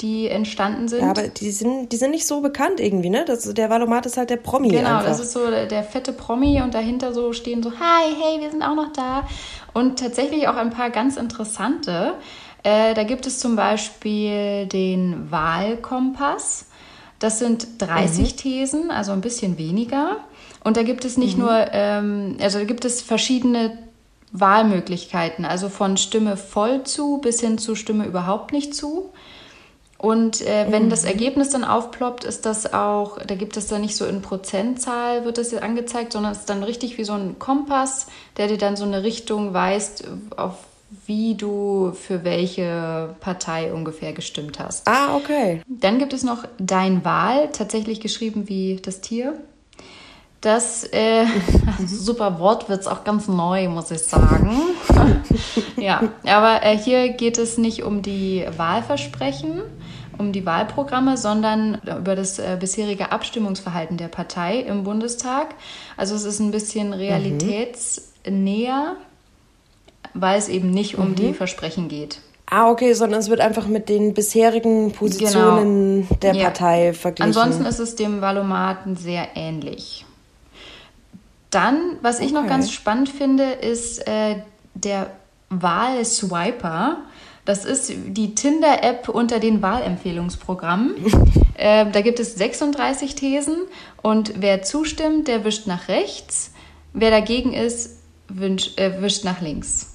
die 0.00 0.28
entstanden 0.28 0.88
sind. 0.88 1.02
Ja, 1.02 1.10
aber 1.10 1.28
die 1.28 1.50
sind, 1.50 1.92
die 1.92 1.96
sind 1.96 2.10
nicht 2.10 2.26
so 2.26 2.40
bekannt 2.40 2.80
irgendwie, 2.80 3.10
ne? 3.10 3.24
Das, 3.26 3.42
der 3.54 3.70
Valomat 3.70 4.06
ist 4.06 4.16
halt 4.16 4.30
der 4.30 4.36
Promi. 4.36 4.68
Genau, 4.68 4.88
einfach. 4.88 5.04
das 5.04 5.20
ist 5.20 5.32
so 5.32 5.48
der, 5.48 5.66
der, 5.66 5.84
fette 5.84 6.12
Promi 6.12 6.62
und 6.62 6.74
dahinter 6.74 7.12
so 7.12 7.32
stehen 7.32 7.62
so, 7.62 7.70
hi, 7.70 8.14
hey, 8.20 8.40
wir 8.40 8.50
sind 8.50 8.62
auch 8.62 8.74
noch 8.74 8.92
da. 8.92 9.28
Und 9.74 9.98
tatsächlich 9.98 10.48
auch 10.48 10.56
ein 10.56 10.70
paar 10.70 10.90
ganz 10.90 11.16
interessante. 11.16 12.14
Äh, 12.62 12.94
da 12.94 13.04
gibt 13.04 13.26
es 13.26 13.38
zum 13.38 13.56
Beispiel 13.56 14.66
den 14.66 15.30
Wahlkompass. 15.30 16.66
Das 17.18 17.38
sind 17.38 17.66
30 17.78 18.32
mhm. 18.32 18.36
Thesen, 18.36 18.90
also 18.90 19.12
ein 19.12 19.20
bisschen 19.20 19.58
weniger. 19.58 20.16
Und 20.64 20.76
da 20.76 20.82
gibt 20.82 21.04
es 21.04 21.16
nicht 21.16 21.36
mhm. 21.36 21.44
nur, 21.44 21.66
ähm, 21.72 22.36
also 22.40 22.58
da 22.58 22.64
gibt 22.64 22.84
es 22.84 23.02
verschiedene 23.02 23.78
Wahlmöglichkeiten, 24.32 25.44
also 25.44 25.68
von 25.68 25.96
Stimme 25.96 26.36
voll 26.36 26.84
zu 26.84 27.18
bis 27.18 27.40
hin 27.40 27.58
zu 27.58 27.74
Stimme 27.74 28.06
überhaupt 28.06 28.52
nicht 28.52 28.74
zu. 28.74 29.10
Und 29.98 30.40
äh, 30.40 30.66
wenn 30.70 30.86
mhm. 30.86 30.90
das 30.90 31.04
Ergebnis 31.04 31.50
dann 31.50 31.62
aufploppt, 31.62 32.24
ist 32.24 32.46
das 32.46 32.72
auch, 32.72 33.18
da 33.18 33.34
gibt 33.34 33.58
es 33.58 33.66
dann 33.66 33.82
nicht 33.82 33.96
so 33.96 34.06
in 34.06 34.22
Prozentzahl, 34.22 35.26
wird 35.26 35.36
das 35.36 35.52
angezeigt, 35.52 36.14
sondern 36.14 36.32
es 36.32 36.38
ist 36.38 36.48
dann 36.48 36.62
richtig 36.62 36.96
wie 36.96 37.04
so 37.04 37.12
ein 37.12 37.38
Kompass, 37.38 38.06
der 38.38 38.48
dir 38.48 38.56
dann 38.56 38.76
so 38.76 38.84
eine 38.84 39.02
Richtung 39.02 39.52
weist, 39.52 40.04
auf 40.36 40.56
wie 41.06 41.34
du 41.34 41.92
für 41.92 42.24
welche 42.24 43.14
Partei 43.20 43.72
ungefähr 43.72 44.12
gestimmt 44.12 44.58
hast. 44.58 44.88
Ah, 44.88 45.14
okay. 45.14 45.62
Dann 45.68 45.98
gibt 45.98 46.12
es 46.12 46.24
noch 46.24 46.44
Dein 46.58 47.04
Wahl, 47.04 47.50
tatsächlich 47.52 48.00
geschrieben 48.00 48.48
wie 48.48 48.80
das 48.82 49.00
Tier. 49.00 49.34
Das 50.40 50.84
äh, 50.84 51.26
super 51.86 52.38
Wortwitz, 52.38 52.86
auch 52.86 53.04
ganz 53.04 53.28
neu, 53.28 53.68
muss 53.68 53.90
ich 53.90 54.02
sagen. 54.02 54.58
ja, 55.76 56.02
aber 56.24 56.64
äh, 56.64 56.76
hier 56.76 57.10
geht 57.10 57.38
es 57.38 57.58
nicht 57.58 57.82
um 57.82 58.00
die 58.00 58.46
Wahlversprechen, 58.56 59.60
um 60.16 60.32
die 60.32 60.46
Wahlprogramme, 60.46 61.18
sondern 61.18 61.78
über 61.84 62.16
das 62.16 62.38
äh, 62.38 62.56
bisherige 62.58 63.12
Abstimmungsverhalten 63.12 63.98
der 63.98 64.08
Partei 64.08 64.60
im 64.60 64.84
Bundestag. 64.84 65.54
Also 65.98 66.14
es 66.14 66.24
ist 66.24 66.40
ein 66.40 66.52
bisschen 66.52 66.88
mhm. 66.88 66.94
realitätsnäher, 66.94 68.96
weil 70.14 70.38
es 70.38 70.48
eben 70.48 70.70
nicht 70.70 70.98
um 70.98 71.14
die 71.14 71.28
mhm. 71.28 71.34
Versprechen 71.34 71.88
geht. 71.88 72.20
Ah, 72.46 72.68
okay, 72.68 72.94
sondern 72.94 73.20
es 73.20 73.30
wird 73.30 73.40
einfach 73.40 73.68
mit 73.68 73.88
den 73.88 74.12
bisherigen 74.12 74.90
Positionen 74.90 76.08
genau. 76.08 76.20
der 76.20 76.34
ja. 76.34 76.44
Partei 76.44 76.92
verglichen. 76.92 77.28
Ansonsten 77.28 77.64
ist 77.64 77.78
es 77.78 77.94
dem 77.94 78.20
Valomaten 78.20 78.96
sehr 78.96 79.28
ähnlich. 79.36 80.04
Dann, 81.50 81.98
was 82.02 82.18
ich 82.18 82.32
okay. 82.32 82.42
noch 82.42 82.46
ganz 82.48 82.72
spannend 82.72 83.08
finde, 83.08 83.52
ist 83.52 84.06
äh, 84.06 84.36
der 84.74 85.10
Wahlswiper. 85.48 86.98
Das 87.44 87.64
ist 87.64 87.92
die 88.06 88.34
Tinder-App 88.34 89.08
unter 89.08 89.38
den 89.38 89.62
Wahlempfehlungsprogrammen. 89.62 90.94
äh, 91.54 91.86
da 91.90 92.00
gibt 92.00 92.18
es 92.18 92.34
36 92.34 93.14
Thesen 93.14 93.56
und 94.02 94.34
wer 94.40 94.62
zustimmt, 94.62 95.28
der 95.28 95.44
wischt 95.44 95.68
nach 95.68 95.86
rechts. 95.86 96.52
Wer 96.92 97.10
dagegen 97.10 97.52
ist, 97.52 98.00
wünsch, 98.28 98.76
äh, 98.76 99.00
wischt 99.00 99.24
nach 99.24 99.40
links. 99.40 99.89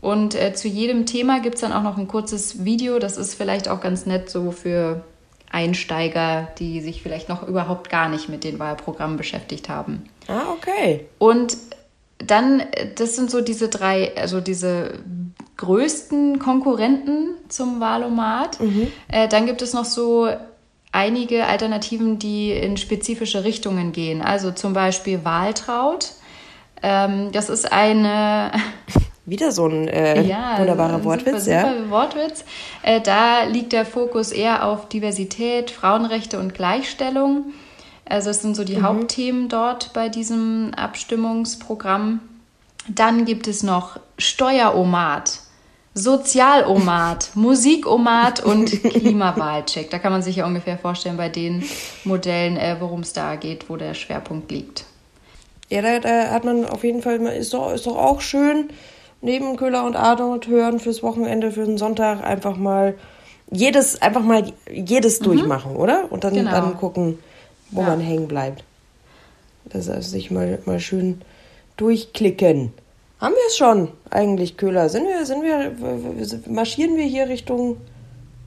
Und 0.00 0.34
äh, 0.34 0.54
zu 0.54 0.68
jedem 0.68 1.06
Thema 1.06 1.40
gibt 1.40 1.56
es 1.56 1.60
dann 1.62 1.72
auch 1.72 1.82
noch 1.82 1.98
ein 1.98 2.08
kurzes 2.08 2.64
Video. 2.64 2.98
Das 2.98 3.16
ist 3.16 3.34
vielleicht 3.34 3.68
auch 3.68 3.80
ganz 3.80 4.06
nett 4.06 4.30
so 4.30 4.52
für 4.52 5.04
Einsteiger, 5.50 6.48
die 6.58 6.80
sich 6.80 7.02
vielleicht 7.02 7.28
noch 7.28 7.46
überhaupt 7.46 7.90
gar 7.90 8.08
nicht 8.08 8.28
mit 8.28 8.44
den 8.44 8.58
Wahlprogrammen 8.58 9.16
beschäftigt 9.16 9.68
haben. 9.68 10.04
Ah, 10.28 10.52
okay. 10.52 11.06
Und 11.18 11.56
dann, 12.18 12.62
das 12.96 13.16
sind 13.16 13.30
so 13.30 13.40
diese 13.40 13.68
drei, 13.68 14.16
also 14.16 14.40
diese 14.40 14.94
größten 15.56 16.38
Konkurrenten 16.38 17.34
zum 17.48 17.80
Wahlomat. 17.80 18.60
Mhm. 18.60 18.88
Äh, 19.08 19.28
dann 19.28 19.46
gibt 19.46 19.62
es 19.62 19.72
noch 19.72 19.84
so 19.84 20.28
einige 20.92 21.46
Alternativen, 21.46 22.18
die 22.18 22.52
in 22.52 22.76
spezifische 22.76 23.44
Richtungen 23.44 23.92
gehen. 23.92 24.22
Also 24.22 24.52
zum 24.52 24.72
Beispiel 24.72 25.24
Wahltraut. 25.24 26.12
Ähm, 26.82 27.32
das 27.32 27.48
ist 27.48 27.72
eine. 27.72 28.52
Wieder 29.28 29.52
so 29.52 29.66
ein 29.66 29.88
äh, 29.88 30.22
ja, 30.22 30.58
wunderbarer 30.58 31.04
Wortwitz, 31.04 31.44
super, 31.44 31.54
ja. 31.54 31.72
Super 31.72 31.90
Wortwitz. 31.90 32.44
Äh, 32.82 33.02
da 33.02 33.44
liegt 33.44 33.74
der 33.74 33.84
Fokus 33.84 34.32
eher 34.32 34.66
auf 34.66 34.88
Diversität, 34.88 35.70
Frauenrechte 35.70 36.38
und 36.38 36.54
Gleichstellung. 36.54 37.52
Also 38.06 38.30
es 38.30 38.40
sind 38.40 38.56
so 38.56 38.64
die 38.64 38.76
mhm. 38.76 38.82
Hauptthemen 38.84 39.48
dort 39.50 39.92
bei 39.92 40.08
diesem 40.08 40.72
Abstimmungsprogramm. 40.74 42.20
Dann 42.88 43.26
gibt 43.26 43.48
es 43.48 43.62
noch 43.62 44.00
Steueromat. 44.16 45.40
Sozialomat, 45.92 47.30
Musikomat 47.34 48.42
und 48.42 48.70
Klimawahlcheck. 48.82 49.90
Da 49.90 49.98
kann 49.98 50.12
man 50.12 50.22
sich 50.22 50.36
ja 50.36 50.46
ungefähr 50.46 50.78
vorstellen 50.78 51.18
bei 51.18 51.28
den 51.28 51.64
Modellen, 52.04 52.56
äh, 52.56 52.76
worum 52.80 53.00
es 53.00 53.12
da 53.12 53.36
geht, 53.36 53.68
wo 53.68 53.76
der 53.76 53.92
Schwerpunkt 53.92 54.50
liegt. 54.50 54.86
Ja, 55.68 55.82
da, 55.82 55.98
da, 55.98 56.30
hat 56.30 56.44
man 56.44 56.64
auf 56.64 56.82
jeden 56.82 57.02
Fall, 57.02 57.20
ist 57.26 57.52
doch, 57.52 57.74
ist 57.74 57.86
doch 57.86 57.96
auch 57.96 58.22
schön, 58.22 58.70
neben 59.20 59.56
Köhler 59.56 59.84
und 59.84 59.96
Arnold 59.96 60.46
hören 60.46 60.80
fürs 60.80 61.02
Wochenende, 61.02 61.50
für 61.50 61.64
den 61.64 61.78
Sonntag 61.78 62.24
einfach 62.24 62.56
mal 62.56 62.94
jedes, 63.50 64.00
einfach 64.02 64.22
mal 64.22 64.52
jedes 64.70 65.20
mhm. 65.20 65.24
durchmachen, 65.24 65.76
oder? 65.76 66.10
Und 66.10 66.24
dann, 66.24 66.34
genau. 66.34 66.50
dann 66.50 66.76
gucken, 66.76 67.18
wo 67.70 67.80
ja. 67.80 67.88
man 67.88 68.00
hängen 68.00 68.28
bleibt. 68.28 68.64
Das 69.64 69.88
heißt, 69.88 70.10
sich 70.10 70.30
mal, 70.30 70.58
mal 70.64 70.80
schön 70.80 71.22
durchklicken. 71.76 72.72
Haben 73.20 73.34
wir 73.34 73.46
es 73.48 73.56
schon 73.56 73.88
eigentlich, 74.10 74.56
Köhler? 74.56 74.88
Sind 74.88 75.06
wir, 75.06 75.26
sind 75.26 75.42
wir, 75.42 75.72
marschieren 76.50 76.96
wir 76.96 77.04
hier 77.04 77.28
Richtung 77.28 77.78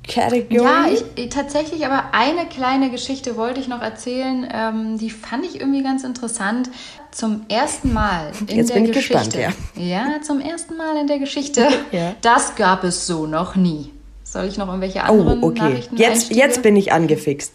Category? 0.08 0.64
Ja, 0.64 0.86
ich, 1.16 1.30
tatsächlich, 1.30 1.86
aber 1.86 2.14
eine 2.14 2.46
kleine 2.48 2.90
Geschichte 2.90 3.38
wollte 3.38 3.60
ich 3.60 3.68
noch 3.68 3.82
erzählen. 3.82 4.48
Ähm, 4.52 4.98
die 4.98 5.10
fand 5.10 5.46
ich 5.46 5.60
irgendwie 5.60 5.84
ganz 5.84 6.04
interessant. 6.04 6.70
Zum 7.12 7.46
ersten 7.50 7.94
Mal 7.94 8.32
in 8.48 8.58
Jetzt 8.58 8.70
der 8.70 8.76
bin 8.76 8.86
ich 8.86 8.92
Geschichte. 8.94 9.38
Gespannt, 9.38 9.56
ja. 9.76 9.84
ja, 9.84 10.22
zum 10.22 10.40
ersten 10.40 10.78
Mal 10.78 10.98
in 10.98 11.08
der 11.08 11.20
Geschichte. 11.20 11.68
ja. 11.92 12.16
Das 12.22 12.56
gab 12.56 12.84
es 12.84 13.06
so 13.06 13.28
noch 13.28 13.56
nie. 13.56 13.92
Soll 14.24 14.46
ich 14.46 14.58
noch 14.58 14.68
irgendwelche 14.68 15.04
anderen 15.04 15.44
oh, 15.44 15.48
okay. 15.48 15.60
Nachrichten 15.60 15.98
jetzt, 15.98 16.34
jetzt 16.34 16.62
bin 16.62 16.76
ich 16.78 16.94
angefixt. 16.94 17.54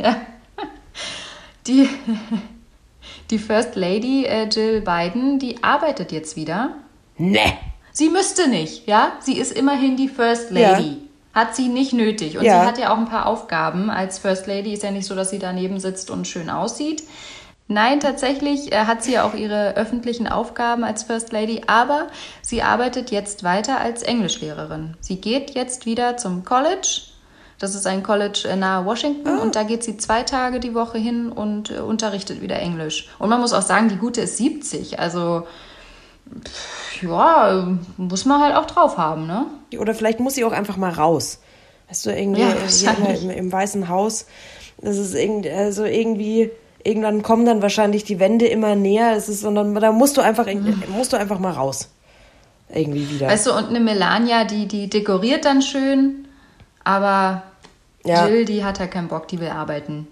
Ja. 0.00 0.16
Die, 1.66 1.88
die 3.30 3.38
First 3.38 3.74
Lady 3.74 4.24
äh, 4.24 4.44
Jill 4.44 4.80
Biden, 4.80 5.40
die 5.40 5.64
arbeitet 5.64 6.12
jetzt 6.12 6.36
wieder. 6.36 6.76
Ne. 7.18 7.58
Sie 7.90 8.08
müsste 8.08 8.48
nicht, 8.48 8.86
ja? 8.86 9.12
Sie 9.20 9.38
ist 9.38 9.50
immerhin 9.50 9.96
die 9.96 10.08
First 10.08 10.50
Lady. 10.50 10.88
Ja. 10.90 10.96
Hat 11.36 11.54
sie 11.54 11.68
nicht 11.68 11.92
nötig. 11.92 12.38
Und 12.38 12.44
ja. 12.44 12.60
sie 12.60 12.66
hat 12.66 12.78
ja 12.78 12.92
auch 12.92 12.98
ein 12.98 13.08
paar 13.08 13.26
Aufgaben. 13.26 13.90
Als 13.90 14.18
First 14.18 14.46
Lady 14.46 14.72
ist 14.72 14.82
ja 14.82 14.90
nicht 14.90 15.06
so, 15.06 15.14
dass 15.14 15.30
sie 15.30 15.38
daneben 15.38 15.78
sitzt 15.78 16.10
und 16.10 16.26
schön 16.26 16.50
aussieht. 16.50 17.02
Nein, 17.68 18.00
tatsächlich 18.00 18.72
äh, 18.72 18.86
hat 18.86 19.02
sie 19.02 19.12
ja 19.12 19.24
auch 19.24 19.34
ihre 19.34 19.76
öffentlichen 19.76 20.28
Aufgaben 20.28 20.82
als 20.82 21.02
First 21.02 21.32
Lady, 21.32 21.62
aber 21.66 22.06
sie 22.40 22.62
arbeitet 22.62 23.10
jetzt 23.10 23.44
weiter 23.44 23.80
als 23.80 24.02
Englischlehrerin. 24.02 24.96
Sie 25.00 25.20
geht 25.20 25.50
jetzt 25.50 25.84
wieder 25.84 26.16
zum 26.16 26.44
College 26.44 27.02
das 27.58 27.74
ist 27.74 27.86
ein 27.86 28.02
College 28.02 28.54
nahe 28.56 28.84
Washington 28.84 29.38
oh. 29.38 29.42
und 29.42 29.56
da 29.56 29.62
geht 29.62 29.82
sie 29.82 29.96
zwei 29.96 30.22
Tage 30.22 30.60
die 30.60 30.74
Woche 30.74 30.98
hin 30.98 31.32
und 31.32 31.70
äh, 31.70 31.78
unterrichtet 31.78 32.42
wieder 32.42 32.58
Englisch. 32.58 33.08
Und 33.18 33.30
man 33.30 33.40
muss 33.40 33.52
auch 33.52 33.62
sagen, 33.62 33.88
die 33.88 33.96
Gute 33.96 34.22
ist 34.22 34.36
70, 34.36 34.98
also 34.98 35.46
ja, 37.02 37.76
muss 37.96 38.24
man 38.24 38.40
halt 38.42 38.56
auch 38.56 38.66
drauf 38.66 38.98
haben, 38.98 39.26
ne? 39.26 39.46
Oder 39.78 39.94
vielleicht 39.94 40.20
muss 40.20 40.34
sie 40.34 40.44
auch 40.44 40.52
einfach 40.52 40.76
mal 40.76 40.92
raus. 40.92 41.40
Weißt 41.88 42.06
du, 42.06 42.10
irgendwie 42.10 42.42
ja, 42.42 42.92
im, 42.92 43.30
im, 43.30 43.52
Weißen 43.52 43.88
Haus, 43.88 44.26
das 44.78 44.96
ist 44.98 45.14
irgendwie, 45.14 45.50
also 45.50 45.84
irgendwie, 45.84 46.50
irgendwann 46.82 47.22
kommen 47.22 47.46
dann 47.46 47.62
wahrscheinlich 47.62 48.04
die 48.04 48.18
Wände 48.18 48.46
immer 48.46 48.74
näher. 48.74 49.14
Es 49.16 49.28
ist, 49.28 49.40
sondern 49.40 49.74
da 49.74 49.92
musst 49.92 50.16
du 50.16 50.20
einfach, 50.20 50.46
mhm. 50.46 50.82
musst 50.88 51.12
du 51.12 51.16
einfach 51.16 51.38
mal 51.38 51.52
raus. 51.52 51.90
Irgendwie 52.68 53.08
wieder. 53.08 53.28
Weißt 53.28 53.46
du, 53.46 53.52
und 53.52 53.68
eine 53.68 53.78
Melania, 53.78 54.44
die, 54.44 54.66
die 54.66 54.90
dekoriert 54.90 55.44
dann 55.44 55.62
schön 55.62 56.26
aber 56.86 57.42
ja. 58.04 58.28
Jill, 58.28 58.44
die 58.44 58.64
hat 58.64 58.78
halt 58.78 58.92
keinen 58.92 59.08
Bock, 59.08 59.26
die 59.26 59.40
will 59.40 59.48
arbeiten. 59.48 60.06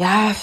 Ja, 0.00 0.34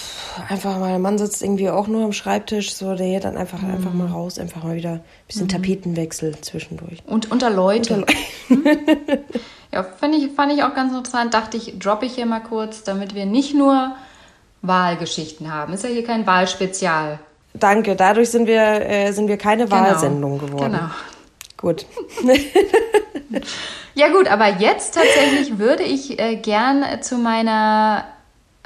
einfach 0.50 0.78
mal, 0.78 0.90
der 0.90 1.00
Mann 1.00 1.18
sitzt 1.18 1.42
irgendwie 1.42 1.72
auch 1.72 1.88
nur 1.88 2.06
am 2.06 2.14
Schreibtisch, 2.14 2.76
so, 2.76 2.94
der 2.94 3.08
geht 3.08 3.24
dann 3.24 3.38
einfach, 3.38 3.60
mhm. 3.60 3.72
einfach 3.72 3.92
mal 3.92 4.06
raus, 4.06 4.38
einfach 4.38 4.64
mal 4.64 4.76
wieder 4.76 4.92
ein 4.92 5.04
bisschen 5.26 5.46
mhm. 5.46 5.50
Tapetenwechsel 5.50 6.40
zwischendurch. 6.42 7.02
Und 7.08 7.32
unter 7.32 7.50
Leute. 7.50 7.96
Unter 7.96 8.14
Le 8.50 8.78
ja, 9.74 9.84
fand 9.84 10.14
ich, 10.14 10.32
fand 10.36 10.54
ich 10.54 10.62
auch 10.62 10.76
ganz 10.76 10.94
interessant, 10.94 11.34
dachte 11.34 11.58
ich, 11.58 11.80
droppe 11.80 12.06
ich 12.06 12.14
hier 12.14 12.28
mal 12.28 12.42
kurz, 12.42 12.84
damit 12.84 13.16
wir 13.16 13.26
nicht 13.26 13.56
nur 13.56 13.96
Wahlgeschichten 14.62 15.52
haben. 15.52 15.74
Ist 15.74 15.84
ja 15.84 15.90
hier 15.90 16.06
kein 16.06 16.28
Wahlspezial. 16.28 17.18
Danke, 17.56 17.96
dadurch 17.96 18.30
sind 18.30 18.46
wir, 18.46 18.62
äh, 18.62 19.12
sind 19.12 19.28
wir 19.28 19.38
keine 19.38 19.66
genau. 19.66 19.78
Wahlsendung 19.78 20.38
geworden. 20.38 20.74
Genau. 20.74 20.90
Gut. 21.58 21.88
Ja 23.96 24.10
gut, 24.10 24.28
aber 24.28 24.48
jetzt 24.60 24.94
tatsächlich 24.94 25.58
würde 25.58 25.82
ich 25.82 26.20
äh, 26.20 26.36
gern 26.36 26.86
zu 27.02 27.18
meiner 27.18 28.06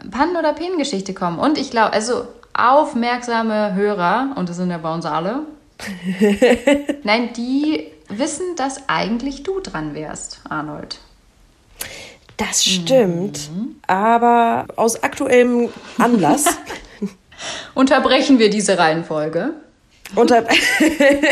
Pannen- 0.09 0.35
oder 0.35 0.53
Penen-Geschichte 0.53 1.13
kommen. 1.13 1.39
Und 1.39 1.57
ich 1.57 1.71
glaube, 1.71 1.93
also 1.93 2.27
aufmerksame 2.53 3.75
Hörer, 3.75 4.33
und 4.35 4.49
das 4.49 4.57
sind 4.57 4.71
ja 4.71 4.77
bei 4.77 4.93
uns 4.93 5.05
alle, 5.05 5.41
nein, 7.03 7.29
die 7.33 7.87
wissen, 8.07 8.55
dass 8.55 8.89
eigentlich 8.89 9.43
du 9.43 9.59
dran 9.59 9.93
wärst, 9.93 10.41
Arnold. 10.49 10.99
Das 12.37 12.63
stimmt, 12.65 13.51
mhm. 13.51 13.75
aber 13.87 14.65
aus 14.75 15.03
aktuellem 15.03 15.69
Anlass 15.97 16.45
unterbrechen 17.75 18.39
wir 18.39 18.49
diese 18.49 18.77
Reihenfolge. 18.77 19.53
Unter 20.15 20.45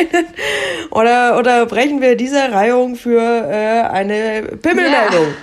oder, 0.92 1.38
oder 1.38 1.66
brechen 1.66 2.02
wir 2.02 2.16
diese 2.16 2.52
Reihung 2.52 2.96
für 2.96 3.20
äh, 3.20 3.82
eine 3.90 4.44
Pimmelmeldung. 4.62 5.28
Ja. 5.28 5.34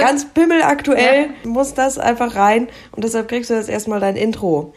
Ganz 0.00 0.26
pimmelaktuell 0.26 1.22
ja. 1.22 1.48
muss 1.48 1.74
das 1.74 1.98
einfach 1.98 2.36
rein 2.36 2.68
und 2.92 3.02
deshalb 3.02 3.28
kriegst 3.28 3.50
du 3.50 3.54
jetzt 3.54 3.68
erstmal 3.68 3.98
dein 4.00 4.16
Intro. 4.16 4.74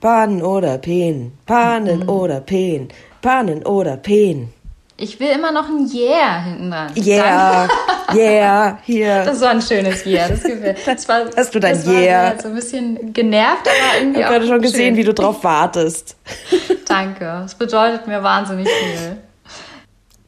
Pannen 0.00 0.42
oder 0.42 0.76
Peen, 0.78 1.32
Pannen 1.46 2.00
mhm. 2.00 2.08
oder 2.08 2.40
Peen, 2.40 2.88
Panen 3.22 3.64
oder 3.64 3.96
Peen. 3.96 4.52
Ich 4.96 5.18
will 5.18 5.28
immer 5.30 5.50
noch 5.50 5.68
ein 5.68 5.90
Yeah 5.92 6.42
hinten 6.44 6.70
dran. 6.70 6.92
Yeah, 6.96 7.68
yeah, 8.14 8.78
hier. 8.84 9.24
Das 9.24 9.40
war 9.40 9.50
ein 9.50 9.60
schönes 9.60 10.06
Yeah, 10.06 10.28
das 10.28 10.42
gefällt. 10.42 10.78
Das 10.86 11.08
war, 11.08 11.24
Hast 11.36 11.52
du 11.54 11.58
dein 11.58 11.74
das 11.74 11.86
Yeah? 11.86 12.34
War 12.34 12.40
so 12.40 12.48
ein 12.48 12.54
bisschen 12.54 13.12
genervt, 13.12 13.66
aber 13.66 14.00
irgendwie 14.00 14.20
Ich 14.20 14.24
habe 14.26 14.34
gerade 14.34 14.46
schon 14.46 14.54
schön. 14.56 14.62
gesehen, 14.62 14.96
wie 14.96 15.02
du 15.02 15.12
drauf 15.12 15.42
wartest. 15.42 16.16
Danke, 16.86 17.24
das 17.24 17.56
bedeutet 17.56 18.06
mir 18.06 18.22
wahnsinnig 18.22 18.68
viel. 18.68 19.16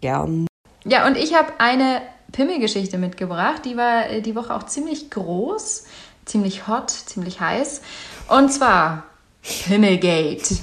Gern. 0.00 0.46
Ja, 0.84 1.06
und 1.06 1.16
ich 1.16 1.34
habe 1.34 1.52
eine 1.58 2.02
Pimmelgeschichte 2.32 2.98
mitgebracht. 2.98 3.64
Die 3.64 3.76
war 3.76 4.10
äh, 4.10 4.20
die 4.20 4.34
Woche 4.34 4.52
auch 4.52 4.64
ziemlich 4.64 5.10
groß, 5.10 5.84
ziemlich 6.24 6.66
hot, 6.66 6.90
ziemlich 6.90 7.40
heiß. 7.40 7.82
Und 8.28 8.52
zwar 8.52 9.04
Pimmelgate. 9.42 10.56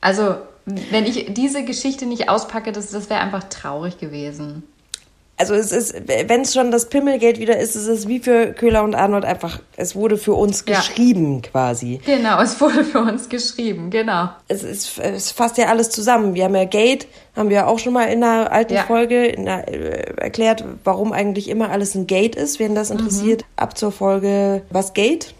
Also, 0.00 0.36
wenn 0.66 1.04
ich 1.04 1.26
diese 1.34 1.64
Geschichte 1.64 2.06
nicht 2.06 2.28
auspacke, 2.28 2.72
das, 2.72 2.90
das 2.90 3.10
wäre 3.10 3.20
einfach 3.20 3.44
traurig 3.44 3.98
gewesen. 3.98 4.62
Also 5.36 5.54
es 5.54 5.72
ist, 5.72 5.94
wenn 6.06 6.42
es 6.42 6.54
schon 6.54 6.70
das 6.70 6.88
Pimmelgeld 6.88 7.40
wieder 7.40 7.58
ist, 7.58 7.74
ist 7.74 7.88
es 7.88 8.06
wie 8.06 8.20
für 8.20 8.52
Köhler 8.52 8.84
und 8.84 8.94
Arnold 8.94 9.24
einfach, 9.24 9.58
es 9.76 9.96
wurde 9.96 10.16
für 10.16 10.34
uns 10.34 10.64
Ja. 10.68 10.76
geschrieben 10.76 11.42
quasi. 11.42 12.00
Genau, 12.06 12.40
es 12.40 12.60
wurde 12.60 12.84
für 12.84 13.00
uns 13.00 13.28
geschrieben, 13.28 13.90
genau. 13.90 14.28
Es 14.46 14.62
ist, 14.62 14.96
es 15.00 15.32
fasst 15.32 15.58
ja 15.58 15.66
alles 15.66 15.90
zusammen. 15.90 16.34
Wir 16.34 16.44
haben 16.44 16.54
ja 16.54 16.64
Gate, 16.66 17.08
haben 17.34 17.50
wir 17.50 17.66
auch 17.66 17.80
schon 17.80 17.94
mal 17.94 18.04
in 18.04 18.22
einer 18.22 18.52
alten 18.52 18.74
Ja. 18.74 18.84
Folge 18.84 19.26
in 19.26 19.48
einer, 19.48 19.66
äh, 19.66 20.14
erklärt, 20.18 20.64
warum 20.84 21.12
eigentlich 21.12 21.48
immer 21.48 21.68
alles 21.70 21.96
ein 21.96 22.06
Gate 22.06 22.36
ist. 22.36 22.60
Wen 22.60 22.76
das 22.76 22.90
interessiert, 22.90 23.44
ab 23.56 23.76
zur 23.76 23.90
Folge 23.90 24.62
Was 24.70 24.94
Gate? 24.94 25.34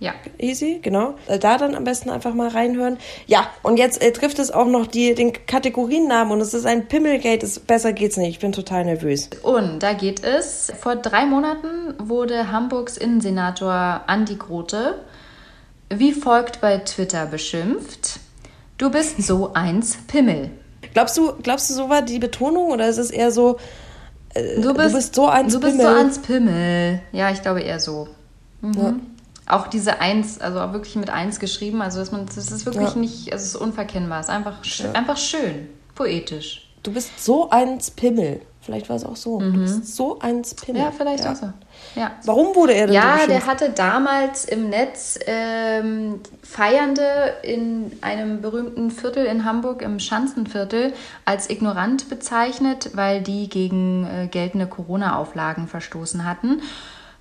Ja. 0.00 0.12
Easy, 0.38 0.80
genau. 0.82 1.14
Äh, 1.28 1.38
Da 1.38 1.56
dann 1.58 1.74
am 1.74 1.84
besten 1.84 2.10
einfach 2.10 2.34
mal 2.34 2.48
reinhören. 2.48 2.98
Ja, 3.26 3.48
und 3.62 3.78
jetzt 3.78 4.02
äh, 4.02 4.12
trifft 4.12 4.38
es 4.38 4.50
auch 4.50 4.66
noch 4.66 4.86
die, 4.86 5.14
den 5.14 5.32
Kategoriennamen 5.46 6.32
und 6.32 6.40
es 6.40 6.52
ist 6.54 6.66
ein 6.66 6.88
Pimmelgate. 6.88 7.42
Es, 7.44 7.58
besser 7.60 7.92
geht's 7.92 8.16
nicht. 8.16 8.30
Ich 8.30 8.38
bin 8.38 8.52
total 8.52 8.84
nervös. 8.86 9.30
Und 9.42 9.80
da 9.82 9.92
geht 9.92 10.24
es. 10.24 10.72
Vor 10.80 10.96
drei 10.96 11.26
Monaten 11.26 11.94
wurde 11.98 12.50
Hamburgs 12.50 12.96
Innensenator 12.96 14.00
Andi 14.06 14.36
Grote 14.36 14.96
wie 15.92 16.12
folgt 16.12 16.60
bei 16.60 16.78
Twitter 16.78 17.26
beschimpft. 17.26 18.20
Du 18.78 18.90
bist 18.90 19.20
so 19.22 19.52
eins 19.54 19.96
Pimmel. 20.06 20.50
Glaubst 20.94 21.18
du, 21.18 21.32
glaubst 21.42 21.68
du, 21.68 21.74
so 21.74 21.88
war 21.88 22.02
die 22.02 22.18
Betonung 22.20 22.70
oder 22.70 22.88
ist 22.88 22.98
es 22.98 23.10
eher 23.10 23.32
so, 23.32 23.56
äh, 24.34 24.60
Du 24.60 24.72
bist, 24.72 25.14
so 25.14 25.26
eins 25.26 25.52
du 25.52 25.60
bist 25.60 25.76
Pimmel? 25.76 25.92
so 25.92 26.00
eins 26.00 26.18
Pimmel. 26.20 27.00
Ja, 27.12 27.30
ich 27.30 27.42
glaube 27.42 27.60
eher 27.62 27.80
so. 27.80 28.08
Mhm. 28.60 29.09
Auch 29.50 29.66
diese 29.66 30.00
Eins, 30.00 30.40
also 30.40 30.60
auch 30.60 30.72
wirklich 30.72 30.96
mit 30.96 31.10
Eins 31.10 31.40
geschrieben, 31.40 31.82
also 31.82 31.98
dass 31.98 32.12
man, 32.12 32.26
das 32.26 32.36
ist 32.50 32.66
wirklich 32.66 32.90
Ja. 32.90 32.96
nicht, 32.96 33.32
also 33.32 33.42
es 33.42 33.54
ist 33.54 33.56
unverkennbar, 33.56 34.20
es 34.20 34.26
ist 34.26 34.32
einfach, 34.34 34.64
sch 34.64 34.84
einfach 34.94 35.16
schön, 35.16 35.68
poetisch. 35.94 36.66
Du 36.82 36.92
bist 36.92 37.22
so 37.22 37.50
eins 37.50 37.90
Pimmel. 37.90 38.40
Vielleicht 38.62 38.88
war 38.90 38.96
es 38.96 39.04
auch 39.04 39.16
so. 39.16 39.38
Du 39.40 39.52
bist 39.52 39.96
so 39.96 40.18
eins 40.20 40.54
Pimmel. 40.54 40.82
Mhm. 40.82 40.86
Ja, 40.86 40.92
vielleicht 40.96 41.26
auch 41.26 41.34
so. 41.34 41.50
Ja. 41.96 42.12
Warum 42.24 42.54
wurde 42.54 42.74
er 42.74 42.86
denn 42.86 42.94
so 42.94 42.94
Ja, 42.94 43.16
der 43.16 43.24
beschimpft? 43.26 43.46
hatte 43.48 43.70
damals 43.70 44.44
im 44.44 44.68
Netz 44.68 45.18
ähm, 45.26 46.20
Feiernde 46.42 47.02
in 47.42 47.92
einem 48.02 48.42
berühmten 48.42 48.90
Viertel 48.90 49.24
in 49.24 49.44
Hamburg, 49.46 49.80
im 49.82 49.98
Schanzenviertel, 49.98 50.92
als 51.24 51.48
ignorant 51.50 52.08
bezeichnet, 52.10 52.90
weil 52.94 53.22
die 53.22 53.48
gegen 53.48 54.06
äh, 54.06 54.26
geltende 54.28 54.66
Corona-Auflagen 54.66 55.66
verstoßen 55.66 56.24
hatten. 56.26 56.60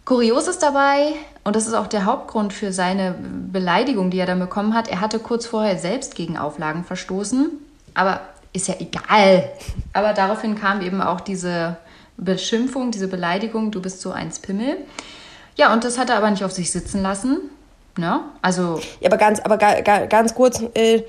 Kurios 0.10 0.48
ist 0.48 0.63
dabei, 0.63 1.13
und 1.44 1.56
das 1.56 1.68
ist 1.68 1.75
auch 1.75 1.86
der 1.86 2.06
Hauptgrund 2.06 2.51
für 2.51 2.72
seine 2.72 3.13
Beleidigung, 3.51 4.10
die 4.10 4.18
er 4.18 4.25
dann 4.25 4.39
bekommen 4.39 4.74
hat, 4.74 4.88
er 4.88 5.01
hatte 5.01 5.20
kurz 5.20 5.46
vorher 5.46 5.78
selbst 5.78 6.16
gegen 6.16 6.36
Auflagen 6.36 6.84
verstoßen, 6.84 7.51
aber 7.94 8.22
ist 8.51 8.68
ja 8.68 8.74
egal. 8.80 9.48
Aber 9.94 10.13
daraufhin 10.13 10.55
kam 10.55 10.81
eben 10.81 11.03
auch 11.03 11.22
diese 11.22 11.77
Beschimpfung, 12.18 12.90
diese 12.90 13.07
Beleidigung, 13.07 13.70
du 13.70 13.83
bist 13.83 14.01
so 14.01 14.10
eins 14.10 14.40
Pimmel. 14.40 14.77
Ja, 15.57 15.72
und 15.74 15.83
das 15.83 16.00
hat 16.00 16.10
er 16.10 16.16
aber 16.16 16.31
nicht 16.31 16.44
auf 16.44 16.53
sich 16.53 16.72
sitzen 16.72 17.03
lassen. 17.03 17.42
Ne? 17.96 18.22
Also, 18.42 18.79
Ja, 19.01 19.10
aber 19.10 19.18
ganz, 19.18 19.40
aber 19.42 19.57
ga, 19.57 19.81
ga, 19.81 20.07
ganz 20.07 20.33
kurz 20.33 20.60
äh, 20.74 21.03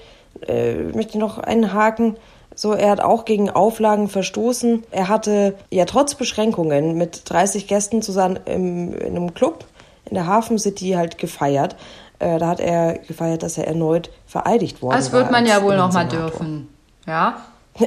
äh, 0.46 0.74
möchte 0.92 1.12
ich 1.12 1.18
noch 1.18 1.38
einhaken. 1.38 2.18
So, 2.60 2.74
er 2.74 2.90
hat 2.90 3.00
auch 3.00 3.24
gegen 3.24 3.48
Auflagen 3.48 4.06
verstoßen. 4.06 4.84
Er 4.90 5.08
hatte 5.08 5.54
ja 5.70 5.86
trotz 5.86 6.14
Beschränkungen 6.14 6.98
mit 6.98 7.22
30 7.24 7.66
Gästen 7.66 8.02
zusammen 8.02 8.38
im, 8.44 8.92
in 8.92 9.16
einem 9.16 9.32
Club 9.32 9.64
in 10.04 10.12
der 10.12 10.26
Hafen 10.26 10.58
City 10.58 10.90
halt 10.90 11.16
gefeiert. 11.16 11.76
Äh, 12.18 12.38
da 12.38 12.48
hat 12.48 12.60
er 12.60 12.98
gefeiert, 12.98 13.42
dass 13.42 13.56
er 13.56 13.66
erneut 13.66 14.10
vereidigt 14.26 14.82
worden 14.82 14.94
das 14.94 15.10
war. 15.10 15.20
wird 15.20 15.30
man 15.30 15.46
ja 15.46 15.62
wohl 15.62 15.74
noch 15.74 15.90
mal 15.90 16.02
Innensenator. 16.02 16.30
dürfen. 16.32 16.68
Ja? 17.06 17.40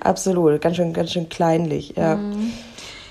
Absolut, 0.00 0.60
ganz 0.60 0.76
schön, 0.76 0.92
ganz 0.92 1.12
schön 1.12 1.30
kleinlich, 1.30 1.94
ja. 1.96 2.16
Mhm. 2.16 2.52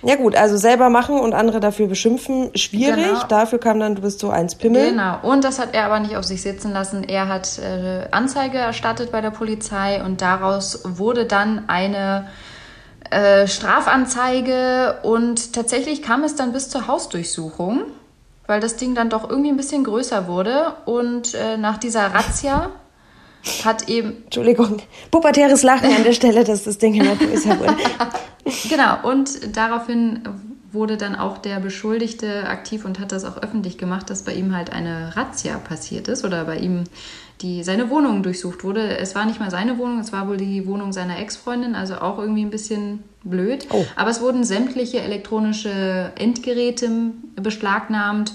Ja 0.05 0.15
gut, 0.17 0.35
also 0.35 0.55
selber 0.55 0.89
machen 0.89 1.19
und 1.19 1.33
andere 1.33 1.59
dafür 1.59 1.87
beschimpfen, 1.87 2.51
schwierig. 2.55 3.07
Genau. 3.07 3.23
Dafür 3.27 3.59
kam 3.59 3.79
dann, 3.79 3.95
du 3.95 4.03
bist 4.03 4.19
so 4.19 4.29
eins 4.29 4.53
Pimmel. 4.53 4.91
Genau. 4.91 5.17
Und 5.23 5.43
das 5.43 5.57
hat 5.57 5.73
er 5.73 5.85
aber 5.85 5.99
nicht 5.99 6.15
auf 6.15 6.23
sich 6.23 6.43
sitzen 6.43 6.71
lassen. 6.71 7.03
Er 7.03 7.27
hat 7.27 7.57
äh, 7.57 8.07
Anzeige 8.11 8.59
erstattet 8.59 9.11
bei 9.11 9.21
der 9.21 9.31
Polizei 9.31 10.03
und 10.03 10.21
daraus 10.21 10.81
wurde 10.83 11.25
dann 11.25 11.63
eine 11.67 12.27
äh, 13.09 13.47
Strafanzeige 13.47 14.99
und 15.01 15.53
tatsächlich 15.53 16.03
kam 16.03 16.23
es 16.23 16.35
dann 16.35 16.53
bis 16.53 16.69
zur 16.69 16.87
Hausdurchsuchung, 16.87 17.85
weil 18.45 18.59
das 18.59 18.75
Ding 18.77 18.93
dann 18.93 19.09
doch 19.09 19.27
irgendwie 19.27 19.49
ein 19.49 19.57
bisschen 19.57 19.83
größer 19.83 20.27
wurde 20.27 20.73
und 20.85 21.33
äh, 21.33 21.57
nach 21.57 21.79
dieser 21.79 22.13
Razzia 22.13 22.69
hat 23.63 23.87
eben 23.89 24.23
Entschuldigung, 24.23 24.77
pubertäres 25.11 25.63
Lachen 25.63 25.93
an 25.93 26.03
der 26.03 26.13
Stelle, 26.13 26.43
dass 26.43 26.63
das 26.63 26.77
Ding 26.77 26.95
immer 26.95 27.15
größer 27.15 27.59
wurde. 27.59 27.75
Genau, 28.69 29.09
und 29.09 29.57
daraufhin 29.57 30.21
wurde 30.71 30.97
dann 30.97 31.15
auch 31.15 31.39
der 31.39 31.59
Beschuldigte 31.59 32.47
aktiv 32.47 32.85
und 32.85 32.99
hat 32.99 33.11
das 33.11 33.25
auch 33.25 33.41
öffentlich 33.41 33.79
gemacht, 33.79 34.09
dass 34.11 34.21
bei 34.21 34.35
ihm 34.35 34.55
halt 34.55 34.71
eine 34.71 35.15
Razzia 35.15 35.57
passiert 35.57 36.07
ist 36.07 36.23
oder 36.23 36.45
bei 36.45 36.57
ihm 36.57 36.83
die, 37.41 37.63
seine 37.63 37.89
Wohnung 37.89 38.23
durchsucht 38.23 38.63
wurde. 38.63 38.97
Es 38.97 39.15
war 39.15 39.25
nicht 39.25 39.39
mal 39.39 39.51
seine 39.51 39.77
Wohnung, 39.77 39.99
es 39.99 40.13
war 40.13 40.27
wohl 40.27 40.37
die 40.37 40.67
Wohnung 40.67 40.93
seiner 40.93 41.19
Ex-Freundin, 41.19 41.75
also 41.75 41.95
auch 41.95 42.19
irgendwie 42.19 42.43
ein 42.43 42.49
bisschen 42.49 43.03
blöd. 43.23 43.67
Oh. 43.71 43.85
Aber 43.95 44.09
es 44.09 44.21
wurden 44.21 44.43
sämtliche 44.43 45.01
elektronische 45.01 46.11
Endgeräte 46.15 46.89
beschlagnahmt. 47.35 48.33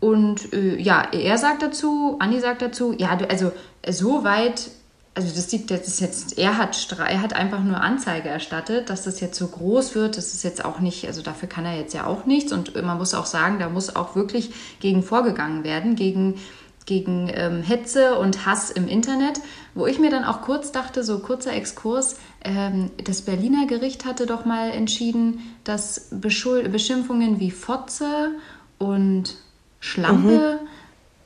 Und 0.00 0.52
äh, 0.52 0.76
ja, 0.76 1.08
er 1.10 1.38
sagt 1.38 1.62
dazu, 1.62 2.16
Andi 2.20 2.38
sagt 2.38 2.62
dazu, 2.62 2.94
ja, 2.96 3.18
also 3.28 3.50
so 3.86 4.24
weit, 4.24 4.70
also 5.14 5.34
das 5.34 5.50
liegt 5.52 5.70
das 5.70 5.88
ist 5.88 6.00
jetzt, 6.00 6.38
er 6.38 6.58
hat, 6.58 6.96
er 6.98 7.22
hat 7.22 7.32
einfach 7.32 7.62
nur 7.62 7.80
Anzeige 7.80 8.28
erstattet, 8.28 8.90
dass 8.90 9.04
das 9.04 9.20
jetzt 9.20 9.38
so 9.38 9.48
groß 9.48 9.94
wird, 9.94 10.16
das 10.16 10.34
ist 10.34 10.44
jetzt 10.44 10.64
auch 10.64 10.80
nicht, 10.80 11.06
also 11.06 11.22
dafür 11.22 11.48
kann 11.48 11.64
er 11.64 11.76
jetzt 11.76 11.94
ja 11.94 12.06
auch 12.06 12.24
nichts. 12.26 12.52
Und 12.52 12.80
man 12.82 12.98
muss 12.98 13.14
auch 13.14 13.26
sagen, 13.26 13.58
da 13.58 13.68
muss 13.68 13.94
auch 13.94 14.14
wirklich 14.14 14.52
gegen 14.80 15.02
vorgegangen 15.02 15.64
werden, 15.64 15.96
gegen 15.96 16.36
gegen 16.88 17.30
ähm, 17.34 17.62
Hetze 17.62 18.18
und 18.18 18.46
Hass 18.46 18.70
im 18.70 18.88
Internet, 18.88 19.40
wo 19.74 19.86
ich 19.86 19.98
mir 19.98 20.10
dann 20.10 20.24
auch 20.24 20.40
kurz 20.40 20.72
dachte, 20.72 21.04
so 21.04 21.18
kurzer 21.18 21.52
Exkurs, 21.52 22.16
ähm, 22.42 22.90
das 23.04 23.20
Berliner 23.20 23.66
Gericht 23.66 24.06
hatte 24.06 24.24
doch 24.24 24.46
mal 24.46 24.70
entschieden, 24.70 25.54
dass 25.64 26.08
Beschul 26.10 26.66
Beschimpfungen 26.70 27.40
wie 27.40 27.50
Fotze 27.50 28.30
und 28.78 29.36
Schlampe 29.80 30.60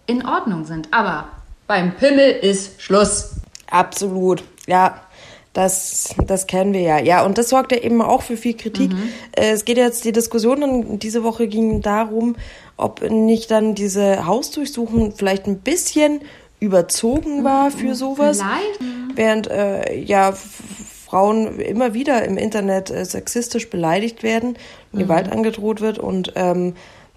in 0.06 0.26
Ordnung 0.26 0.64
sind. 0.64 0.88
Aber 0.90 1.28
beim 1.72 1.96
Pimmel 1.96 2.30
ist 2.30 2.82
Schluss. 2.82 3.30
Absolut, 3.70 4.44
ja. 4.66 5.00
Das, 5.54 6.14
das 6.26 6.46
kennen 6.46 6.74
wir 6.74 6.80
ja. 6.82 6.98
Ja, 6.98 7.24
und 7.24 7.38
das 7.38 7.48
sorgt 7.48 7.72
ja 7.72 7.78
eben 7.78 8.02
auch 8.02 8.20
für 8.20 8.37
viel 8.37 8.54
Kritik. 8.54 8.90
Äh, 9.32 9.52
Es 9.52 9.64
geht 9.64 9.78
jetzt, 9.78 10.04
die 10.04 10.12
Diskussion 10.12 10.98
diese 10.98 11.24
Woche 11.24 11.48
ging 11.48 11.80
darum, 11.80 12.37
ob 12.76 13.02
nicht 13.11 13.50
dann 13.50 13.74
diese 13.74 14.26
Hausdurchsuchung 14.26 15.12
vielleicht 15.12 15.46
ein 15.46 15.61
bisschen 15.61 16.20
überzogen 16.61 17.42
war 17.42 17.70
für 17.70 17.94
sowas. 17.94 18.38
Vielleicht. 18.38 18.80
Während 19.14 19.46
äh, 19.50 19.98
ja 19.98 20.32
Frauen 20.32 21.58
immer 21.58 21.94
wieder 21.94 22.22
im 22.24 22.37
Internet 22.37 22.90
äh, 22.90 23.06
sexistisch 23.06 23.70
beleidigt 23.70 24.22
werden, 24.22 24.58
Gewalt 24.92 25.32
angedroht 25.32 25.80
wird 25.80 25.98
und 25.98 26.32
ähm, 26.35 26.74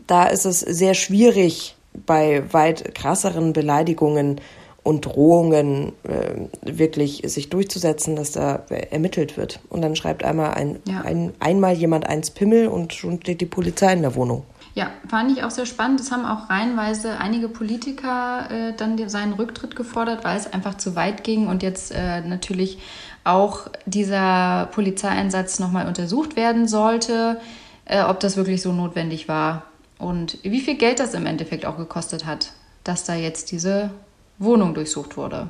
da 0.07 0.27
ist 0.27 0.45
es 0.45 0.61
sehr 0.61 0.93
schwierig 0.93 1.74
bei 2.05 2.43
weit 2.51 2.95
krasseren 2.95 3.53
Beleidigungen 3.53 4.41
und 4.85 5.05
Drohungen 5.05 5.93
äh, 6.03 6.47
wirklich 6.61 7.23
sich 7.25 7.49
durchzusetzen, 7.49 8.15
dass 8.15 8.33
da 8.33 8.63
äh, 8.69 8.87
ermittelt 8.91 9.35
wird. 9.35 9.59
Und 9.69 9.81
dann 9.81 9.95
schreibt 9.95 10.23
einmal 10.23 10.53
ein, 10.53 10.77
Ja. 10.87 11.01
ein, 11.01 11.33
einmal 11.39 11.73
jemand 11.73 12.07
eins 12.07 12.29
Pimmel 12.29 12.67
und 12.67 12.93
schon 12.93 13.19
steht 13.19 13.41
die 13.41 13.47
Polizei 13.47 13.93
in 13.93 14.03
der 14.03 14.13
Wohnung. 14.13 14.43
Ja, 14.75 14.91
fand 15.07 15.31
ich 15.31 15.43
auch 15.43 15.49
sehr 15.49 15.65
spannend. 15.65 16.01
Es 16.01 16.11
haben 16.11 16.25
auch 16.25 16.51
reihenweise 16.51 17.17
einige 17.17 17.47
Politiker 17.49 18.47
äh, 18.51 18.73
dann 18.77 19.09
seinen 19.09 19.33
Rücktritt 19.33 19.75
gefordert, 19.75 20.23
weil 20.23 20.37
es 20.37 20.53
einfach 20.53 20.75
zu 20.75 20.95
weit 20.95 21.23
ging 21.23 21.47
und 21.47 21.63
jetzt 21.63 21.91
äh, 21.91 22.21
natürlich 22.21 22.77
auch 23.23 23.61
dieser 23.87 24.67
Polizeieinsatz 24.71 25.57
nochmal 25.57 25.87
untersucht 25.87 26.35
werden 26.35 26.67
sollte, 26.67 27.39
äh, 27.85 28.03
ob 28.03 28.19
das 28.19 28.37
wirklich 28.37 28.61
so 28.61 28.71
notwendig 28.71 29.27
war 29.27 29.63
und 29.97 30.37
wie 30.43 30.61
viel 30.61 30.75
Geld 30.75 30.99
das 30.99 31.13
im 31.13 31.25
Endeffekt 31.25 31.65
auch 31.65 31.77
gekostet 31.77 32.25
hat, 32.25 32.51
dass 32.83 33.03
da 33.03 33.15
jetzt 33.15 33.51
diese 33.51 33.91
Wohnung 34.37 34.73
durchsucht 34.73 35.17
wurde. 35.17 35.49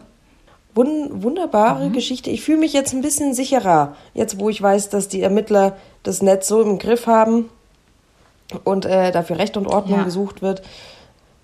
Wun 0.74 1.24
wunderbare 1.24 1.88
mhm. 1.88 1.94
Geschichte. 1.94 2.30
Ich 2.30 2.44
fühle 2.44 2.60
mich 2.60 2.74
jetzt 2.74 2.94
ein 2.94 3.02
bisschen 3.02 3.34
sicherer, 3.34 3.96
jetzt 4.14 4.40
wo 4.40 4.50
ich 4.50 4.62
weiß, 4.62 4.90
dass 4.90 5.08
die 5.08 5.22
Ermittler 5.22 5.78
das 6.04 6.22
Netz 6.22 6.48
so 6.48 6.62
im 6.62 6.80
Griff 6.80 7.08
haben 7.08 7.50
und 8.64 8.86
äh, 8.86 9.12
dafür 9.12 9.38
Recht 9.38 9.58
und 9.58 9.68
Ordnung 9.68 10.00
ja. 10.00 10.04
gesucht 10.04 10.42
wird. 10.42 10.62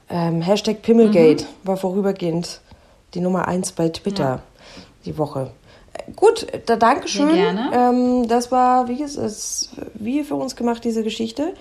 Ähm, 0.10 0.42
Hashtag 0.42 0.82
Pimmelgate 0.82 1.44
mhm. 1.44 1.48
war 1.64 1.78
vorübergehend 1.78 2.60
die 3.14 3.22
Nummer 3.22 3.48
eins 3.48 3.72
bei 3.72 3.90
Twitter 3.90 4.24
ja. 4.24 4.42
die 5.06 5.18
Woche. 5.18 5.52
Äh, 5.94 6.12
gut, 6.16 6.48
da 6.66 6.76
Dankeschön. 6.76 7.58
Ähm, 7.74 8.28
das 8.28 8.52
war, 8.52 8.90
wie 8.90 9.02
ist 9.02 9.72
wie 9.94 10.24
für 10.24 10.36
uns 10.36 10.56
gemacht, 10.56 10.84
diese 10.84 11.04
Geschichte. 11.04 11.54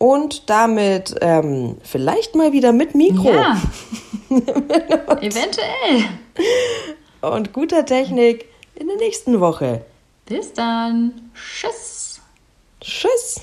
Und 0.00 0.48
damit 0.48 1.14
ähm, 1.20 1.76
vielleicht 1.82 2.34
mal 2.34 2.52
wieder 2.52 2.72
mit 2.72 2.94
Mikro. 2.94 3.34
Ja. 3.34 3.60
Eventuell. 5.20 6.08
Und 7.20 7.52
guter 7.52 7.84
Technik 7.84 8.46
in 8.76 8.86
der 8.86 8.96
nächsten 8.96 9.40
Woche. 9.40 9.84
Bis 10.24 10.54
dann. 10.54 11.30
Tschüss. 11.34 12.18
Tschüss. 12.80 13.42